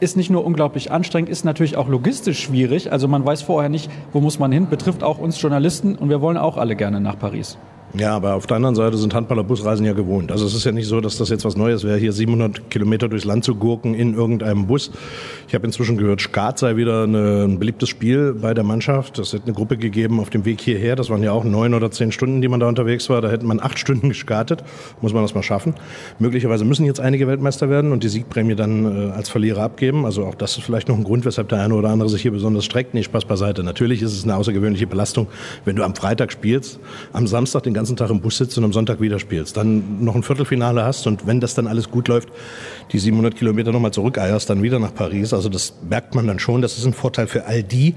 ist 0.00 0.16
nicht 0.16 0.30
nur 0.30 0.44
unglaublich 0.44 0.90
anstrengend, 0.90 1.28
ist 1.28 1.44
natürlich 1.44 1.76
auch 1.76 1.88
logistisch 1.88 2.40
schwierig. 2.40 2.90
Also 2.90 3.06
man 3.08 3.24
weiß 3.24 3.42
vorher 3.42 3.68
nicht, 3.68 3.90
wo 4.12 4.20
muss 4.20 4.38
man 4.38 4.50
hin, 4.50 4.68
betrifft 4.68 5.02
auch 5.02 5.18
uns 5.18 5.40
Journalisten 5.40 5.94
und 5.94 6.08
wir 6.08 6.20
wollen 6.20 6.36
auch 6.36 6.56
alle 6.56 6.76
gerne 6.76 7.00
nach 7.00 7.18
Paris. 7.18 7.58
Ja, 7.98 8.14
aber 8.14 8.34
auf 8.34 8.46
der 8.46 8.56
anderen 8.56 8.76
Seite 8.76 8.96
sind 8.96 9.14
Handballer 9.14 9.42
Busreisen 9.42 9.84
ja 9.84 9.94
gewohnt. 9.94 10.30
Also 10.30 10.46
es 10.46 10.54
ist 10.54 10.64
ja 10.64 10.70
nicht 10.70 10.86
so, 10.86 11.00
dass 11.00 11.16
das 11.16 11.28
jetzt 11.28 11.44
was 11.44 11.56
Neues 11.56 11.82
wäre, 11.82 11.98
hier 11.98 12.12
700 12.12 12.70
Kilometer 12.70 13.08
durchs 13.08 13.24
Land 13.24 13.44
zu 13.44 13.56
gurken 13.56 13.94
in 13.94 14.14
irgendeinem 14.14 14.68
Bus. 14.68 14.92
Ich 15.48 15.54
habe 15.54 15.66
inzwischen 15.66 15.96
gehört, 15.96 16.20
Skat 16.20 16.60
sei 16.60 16.76
wieder 16.76 17.02
eine, 17.02 17.46
ein 17.48 17.58
beliebtes 17.58 17.88
Spiel 17.88 18.32
bei 18.34 18.54
der 18.54 18.62
Mannschaft. 18.62 19.18
Es 19.18 19.32
hätte 19.32 19.46
eine 19.46 19.54
Gruppe 19.54 19.76
gegeben 19.76 20.20
auf 20.20 20.30
dem 20.30 20.44
Weg 20.44 20.60
hierher. 20.60 20.94
Das 20.94 21.10
waren 21.10 21.24
ja 21.24 21.32
auch 21.32 21.42
neun 21.42 21.74
oder 21.74 21.90
zehn 21.90 22.12
Stunden, 22.12 22.40
die 22.40 22.46
man 22.46 22.60
da 22.60 22.68
unterwegs 22.68 23.10
war. 23.10 23.20
Da 23.22 23.28
hätte 23.28 23.44
man 23.44 23.58
acht 23.58 23.76
Stunden 23.76 24.08
gestartet. 24.08 24.62
Muss 25.00 25.12
man 25.12 25.22
das 25.22 25.34
mal 25.34 25.42
schaffen. 25.42 25.74
Möglicherweise 26.20 26.64
müssen 26.64 26.86
jetzt 26.86 27.00
einige 27.00 27.26
Weltmeister 27.26 27.70
werden 27.70 27.90
und 27.90 28.04
die 28.04 28.08
Siegprämie 28.08 28.54
dann 28.54 29.08
äh, 29.08 29.10
als 29.10 29.28
Verlierer 29.28 29.62
abgeben. 29.62 30.04
Also 30.04 30.26
auch 30.26 30.36
das 30.36 30.56
ist 30.56 30.62
vielleicht 30.62 30.88
noch 30.88 30.96
ein 30.96 31.04
Grund, 31.04 31.24
weshalb 31.24 31.48
der 31.48 31.60
eine 31.60 31.74
oder 31.74 31.88
andere 31.88 32.08
sich 32.08 32.22
hier 32.22 32.30
besonders 32.30 32.64
streckt. 32.64 32.94
Nee, 32.94 33.02
Spaß 33.02 33.24
beiseite. 33.24 33.64
Natürlich 33.64 34.00
ist 34.00 34.12
es 34.12 34.22
eine 34.22 34.36
außergewöhnliche 34.36 34.86
Belastung, 34.86 35.26
wenn 35.64 35.74
du 35.74 35.82
am 35.82 35.96
Freitag 35.96 36.30
spielst, 36.30 36.78
am 37.12 37.26
Samstag 37.26 37.64
den 37.64 37.79
ganzen 37.80 37.96
Tag 37.96 38.10
im 38.10 38.20
Bus 38.20 38.36
sitzt 38.36 38.58
und 38.58 38.64
am 38.64 38.74
Sonntag 38.74 39.00
wieder 39.00 39.18
spielst. 39.18 39.56
Dann 39.56 40.04
noch 40.04 40.14
ein 40.14 40.22
Viertelfinale 40.22 40.84
hast 40.84 41.06
und 41.06 41.26
wenn 41.26 41.40
das 41.40 41.54
dann 41.54 41.66
alles 41.66 41.90
gut 41.90 42.08
läuft, 42.08 42.28
die 42.92 42.98
700 42.98 43.34
Kilometer 43.34 43.72
nochmal 43.72 43.90
zurückeierst, 43.90 44.50
dann 44.50 44.62
wieder 44.62 44.78
nach 44.78 44.92
Paris. 44.92 45.32
Also 45.32 45.48
das 45.48 45.72
merkt 45.88 46.14
man 46.14 46.26
dann 46.26 46.38
schon. 46.38 46.60
Das 46.60 46.76
ist 46.76 46.84
ein 46.84 46.92
Vorteil 46.92 47.26
für 47.26 47.46
all 47.46 47.62
die, 47.62 47.94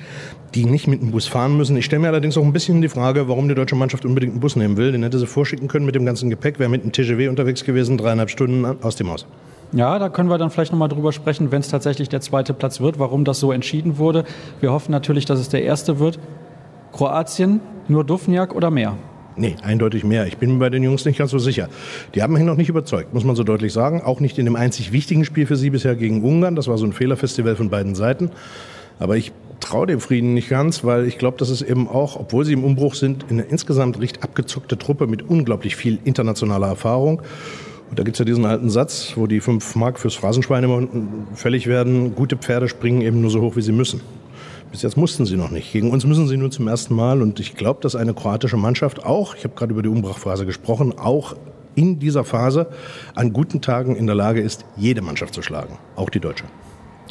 die 0.56 0.64
nicht 0.64 0.88
mit 0.88 1.02
dem 1.02 1.12
Bus 1.12 1.28
fahren 1.28 1.58
müssen. 1.58 1.76
Ich 1.76 1.84
stelle 1.84 2.02
mir 2.02 2.08
allerdings 2.08 2.38
auch 2.38 2.46
ein 2.46 2.54
bisschen 2.54 2.82
die 2.82 2.88
Frage, 2.88 3.28
warum 3.28 3.50
die 3.50 3.56
deutsche 3.56 3.76
Mannschaft 3.76 4.06
unbedingt 4.06 4.32
einen 4.32 4.40
Bus 4.40 4.56
nehmen 4.56 4.78
will. 4.78 4.94
Den 4.94 5.04
hätte 5.04 5.20
sie 5.20 5.28
vorschicken 5.28 5.68
können 5.68 5.86
mit 5.86 5.96
dem 5.96 6.06
ganzen 6.06 6.30
Gepäck, 6.30 6.60
wäre 6.60 6.70
mit 6.70 6.86
dem 6.86 6.94
TGW 6.94 7.28
unterwegs 7.28 7.66
gewesen, 7.66 7.98
dreieinhalb 7.98 8.30
Stunden 8.30 8.66
aus 8.82 8.96
dem 8.96 9.10
Haus. 9.12 9.26
Ja, 9.74 10.00
da 10.00 10.08
können 10.08 10.30
wir 10.30 10.38
dann 10.38 10.50
vielleicht 10.50 10.72
nochmal 10.72 10.88
drüber 10.88 11.12
sprechen, 11.12 11.52
wenn 11.52 11.60
es 11.60 11.68
tatsächlich 11.68 12.08
der 12.08 12.22
zweite 12.22 12.54
Platz 12.54 12.80
wird, 12.80 13.00
warum 13.00 13.26
das 13.26 13.42
so 13.42 13.52
entschieden 13.52 13.98
wurde. 13.98 14.24
Wir 14.62 14.72
hoffen 14.72 14.94
natürlich, 14.94 15.26
dass 15.26 15.40
es 15.42 15.50
der 15.50 15.64
erste 15.64 16.00
wird. 16.00 16.20
Kroatien, 16.94 17.60
nur 17.90 18.06
Dufniak 18.06 18.56
oder 18.56 18.72
mehr? 18.72 18.96
Nee, 19.36 19.56
eindeutig 19.64 20.04
mehr. 20.04 20.28
Ich 20.28 20.38
bin 20.38 20.54
mir 20.54 20.60
bei 20.60 20.70
den 20.70 20.84
Jungs 20.84 21.06
nicht 21.06 21.18
ganz 21.18 21.32
so 21.32 21.40
sicher. 21.40 21.70
Die 22.14 22.22
haben 22.22 22.34
mich 22.34 22.44
noch 22.44 22.56
nicht 22.56 22.70
überzeugt, 22.70 23.14
muss 23.14 23.24
man 23.24 23.36
so 23.36 23.44
deutlich 23.44 23.74
sagen. 23.74 24.02
Auch 24.02 24.20
nicht 24.20 24.38
in 24.38 24.46
dem 24.46 24.56
einzig 24.56 24.92
wichtigen 24.92 25.26
Spiel 25.26 25.46
für 25.46 25.56
sie 25.56 25.70
bisher 25.70 25.96
gegen 25.96 26.24
Ungarn. 26.24 26.56
Das 26.56 26.68
war 26.68 26.78
so 26.78 26.86
ein 26.86 26.94
Fehlerfestival 26.94 27.56
von 27.56 27.70
beiden 27.70 27.96
Seiten. 27.96 28.30
Aber 29.00 29.18
ich 29.18 29.32
traue 29.60 29.88
dem 29.88 30.00
Frieden 30.00 30.34
nicht 30.34 30.50
ganz, 30.50 30.84
weil 30.84 31.08
ich 31.08 31.18
glaube, 31.18 31.38
dass 31.38 31.50
es 31.50 31.62
eben 31.62 31.88
auch, 31.88 32.16
obwohl 32.16 32.46
sie 32.46 32.54
im 32.54 32.64
Umbruch 32.64 32.96
sind, 32.96 33.26
eine 33.30 33.44
insgesamt 33.44 34.00
recht 34.00 34.24
abgezockte 34.24 34.78
Truppe 34.78 35.08
mit 35.08 35.24
unglaublich 35.24 35.76
viel 35.76 36.00
internationaler 36.04 36.68
Erfahrung. 36.68 37.22
Und 37.90 38.00
da 38.00 38.04
gibt 38.04 38.16
es 38.16 38.20
ja 38.20 38.26
diesen 38.26 38.46
alten 38.46 38.70
Satz, 38.70 39.14
wo 39.16 39.28
die 39.28 39.40
fünf 39.40 39.76
Mark 39.76 40.00
fürs 40.00 40.16
Phrasenschwein 40.16 40.64
immer 40.64 40.88
fällig 41.34 41.68
werden. 41.68 42.16
Gute 42.16 42.38
Pferde 42.38 42.68
springen 42.68 43.02
eben 43.02 43.22
nur 43.22 43.30
so 43.30 43.42
hoch, 43.42 43.56
wie 43.56 43.62
sie 43.62 43.72
müssen. 43.72 44.02
Bis 44.74 44.82
jetzt 44.82 44.98
mussten 44.98 45.28
sie 45.28 45.38
noch 45.38 45.52
nicht. 45.52 45.72
Gegen 45.72 45.92
uns 45.92 46.04
müssen 46.04 46.28
sie 46.28 46.36
nur 46.36 46.50
zum 46.50 46.68
ersten 46.68 46.96
Mal. 46.96 47.22
Und 47.22 47.40
ich 47.40 47.54
glaube, 47.54 47.80
dass 47.82 47.96
eine 47.96 48.16
kroatische 48.16 48.58
Mannschaft 48.58 49.06
auch, 49.06 49.36
ich 49.36 49.44
habe 49.44 49.54
gerade 49.54 49.72
über 49.72 49.84
die 49.84 49.90
Umbrachphase 49.90 50.48
gesprochen, 50.48 50.98
auch 50.98 51.36
in 51.76 52.00
dieser 52.00 52.24
Phase 52.24 52.66
an 53.14 53.34
guten 53.34 53.62
Tagen 53.62 53.96
in 53.96 54.08
der 54.08 54.16
Lage 54.16 54.42
ist, 54.42 54.66
jede 54.76 55.04
Mannschaft 55.04 55.36
zu 55.36 55.44
schlagen, 55.44 55.78
auch 55.96 56.10
die 56.10 56.20
deutsche. 56.20 56.46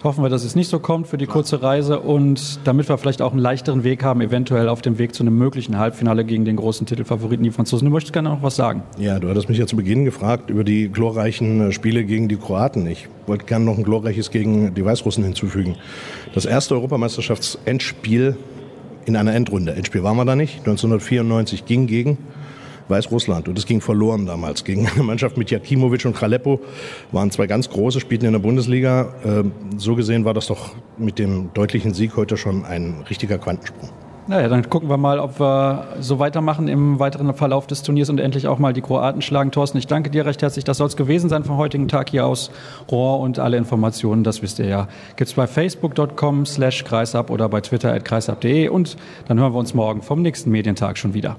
Hoffen 0.05 0.25
wir, 0.25 0.31
dass 0.31 0.43
es 0.43 0.57
nicht 0.57 0.69
so 0.69 0.81
kommt 0.81 1.07
für 1.07 1.17
die 1.17 1.27
kurze 1.27 1.63
Reise 1.63 2.01
und 2.01 2.59
damit 2.65 2.89
wir 2.89 2.99
vielleicht 2.99 3.23
auch 3.23 3.31
einen 3.31 3.41
leichteren 3.41 3.85
Weg 3.85 4.03
haben, 4.03 4.21
eventuell 4.21 4.69
auf 4.69 4.83
dem 4.83 4.99
Weg 4.99 5.15
zu 5.15 5.23
einem 5.23 5.39
möglichen 5.39 5.79
Halbfinale 5.79 6.25
gegen 6.25 6.45
den 6.45 6.57
großen 6.57 6.89
Titelfavoriten, 6.89 7.45
die 7.45 7.53
Franzosen. 7.53 7.87
Du 7.87 7.93
möchtest 7.93 8.13
gerne 8.13 8.31
noch 8.31 8.43
was 8.43 8.57
sagen. 8.57 8.83
Ja, 8.99 9.21
du 9.21 9.29
hattest 9.29 9.49
mich 9.49 9.59
ja 9.59 9.67
zu 9.67 9.77
Beginn 9.77 10.05
gefragt 10.05 10.51
über 10.51 10.65
die 10.65 10.89
glorreichen 10.89 11.69
äh, 11.69 11.73
Spiele 11.73 12.05
gegen 12.05 12.27
die 12.27 12.37
Kroaten. 12.37 12.85
Ich 12.89 13.09
wollte 13.29 13.45
gerne 13.45 13.65
noch 13.65 13.79
ein 13.79 13.85
glorreiches 13.85 14.33
gegen 14.33 14.75
die 14.75 14.85
Weißrussen 14.85 15.23
hinzufügen. 15.23 15.77
Das 16.35 16.47
erste 16.47 16.75
Europameisterschaftsendspiel 16.75 18.37
in 19.05 19.15
einer 19.15 19.35
Endrunde. 19.35 19.75
Endspiel 19.75 20.03
waren 20.03 20.17
wir 20.17 20.25
da 20.25 20.35
nicht. 20.35 20.59
1994 20.59 21.65
ging 21.65 21.87
gegen 21.87 22.19
Weißrussland. 22.93 23.49
Und 23.49 23.59
es 23.59 23.67
ging 23.67 23.81
verloren 23.81 24.27
damals 24.27 24.63
gegen 24.63 24.87
eine 24.87 25.03
Mannschaft 25.03 25.37
mit 25.37 25.51
Jakimovic 25.51 26.05
und 26.05 26.15
Kralepo. 26.15 26.61
Waren 27.11 27.33
zwei 27.33 27.49
ganz 27.49 27.69
große, 27.69 27.99
spielten 27.99 28.27
in 28.27 28.33
der 28.33 28.39
Bundesliga. 28.39 29.15
Ähm, 29.25 29.51
so 29.77 29.97
gesehen 29.97 30.25
war 30.25 30.35
das 30.35 30.47
doch 30.47 30.75
mit 30.97 31.19
dem 31.19 31.53
deutlichen 31.55 31.93
Sieg 31.95 32.17
heute 32.17 32.37
schon 32.37 32.65
ein 32.65 33.05
richtiger 33.11 33.39
Quantensprung. 33.39 33.91
Naja, 34.29 34.49
dann 34.49 34.71
gucken 34.71 34.89
wir 34.89 34.99
mal, 34.99 35.19
ob 35.19 35.41
wir 35.41 35.89
so 35.99 36.21
weitermachen 36.21 36.69
im 36.69 37.01
weiteren 37.01 37.35
Verlauf 37.35 37.67
des 37.67 37.83
Turniers 37.83 38.09
und 38.09 38.21
endlich 38.21 38.47
auch 38.47 38.61
mal 38.61 38.73
die 38.73 38.81
Kroaten 38.81 39.21
schlagen. 39.21 39.51
Thorsten, 39.51 39.79
ich 39.79 39.89
danke 39.89 40.11
dir 40.11 40.25
recht 40.25 40.43
herzlich. 40.43 40.65
Das 40.65 40.77
soll 40.77 40.87
es 40.87 40.97
gewesen 40.97 41.29
sein 41.29 41.43
vom 41.43 41.57
heutigen 41.57 41.89
Tag 41.89 42.11
hier 42.11 42.25
aus 42.25 42.53
Rohr 42.91 43.19
und 43.19 43.41
alle 43.41 43.57
Informationen, 43.57 44.23
das 44.23 44.41
wisst 44.41 44.61
ihr 44.61 44.67
ja, 44.67 44.89
gibt 45.17 45.29
es 45.29 45.35
bei 45.35 45.49
facebook.com 45.49 46.47
slash 46.47 46.85
kreisab 46.85 47.31
oder 47.31 47.49
bei 47.49 47.61
twitter 47.63 47.93
at 47.93 48.05
kreisab.de 48.05 48.69
und 48.69 48.97
dann 49.27 49.41
hören 49.41 49.53
wir 49.53 49.59
uns 49.59 49.75
morgen 49.75 50.03
vom 50.03 50.23
nächsten 50.23 50.53
Medientag 50.53 50.99
schon 50.99 51.15
wieder. 51.15 51.37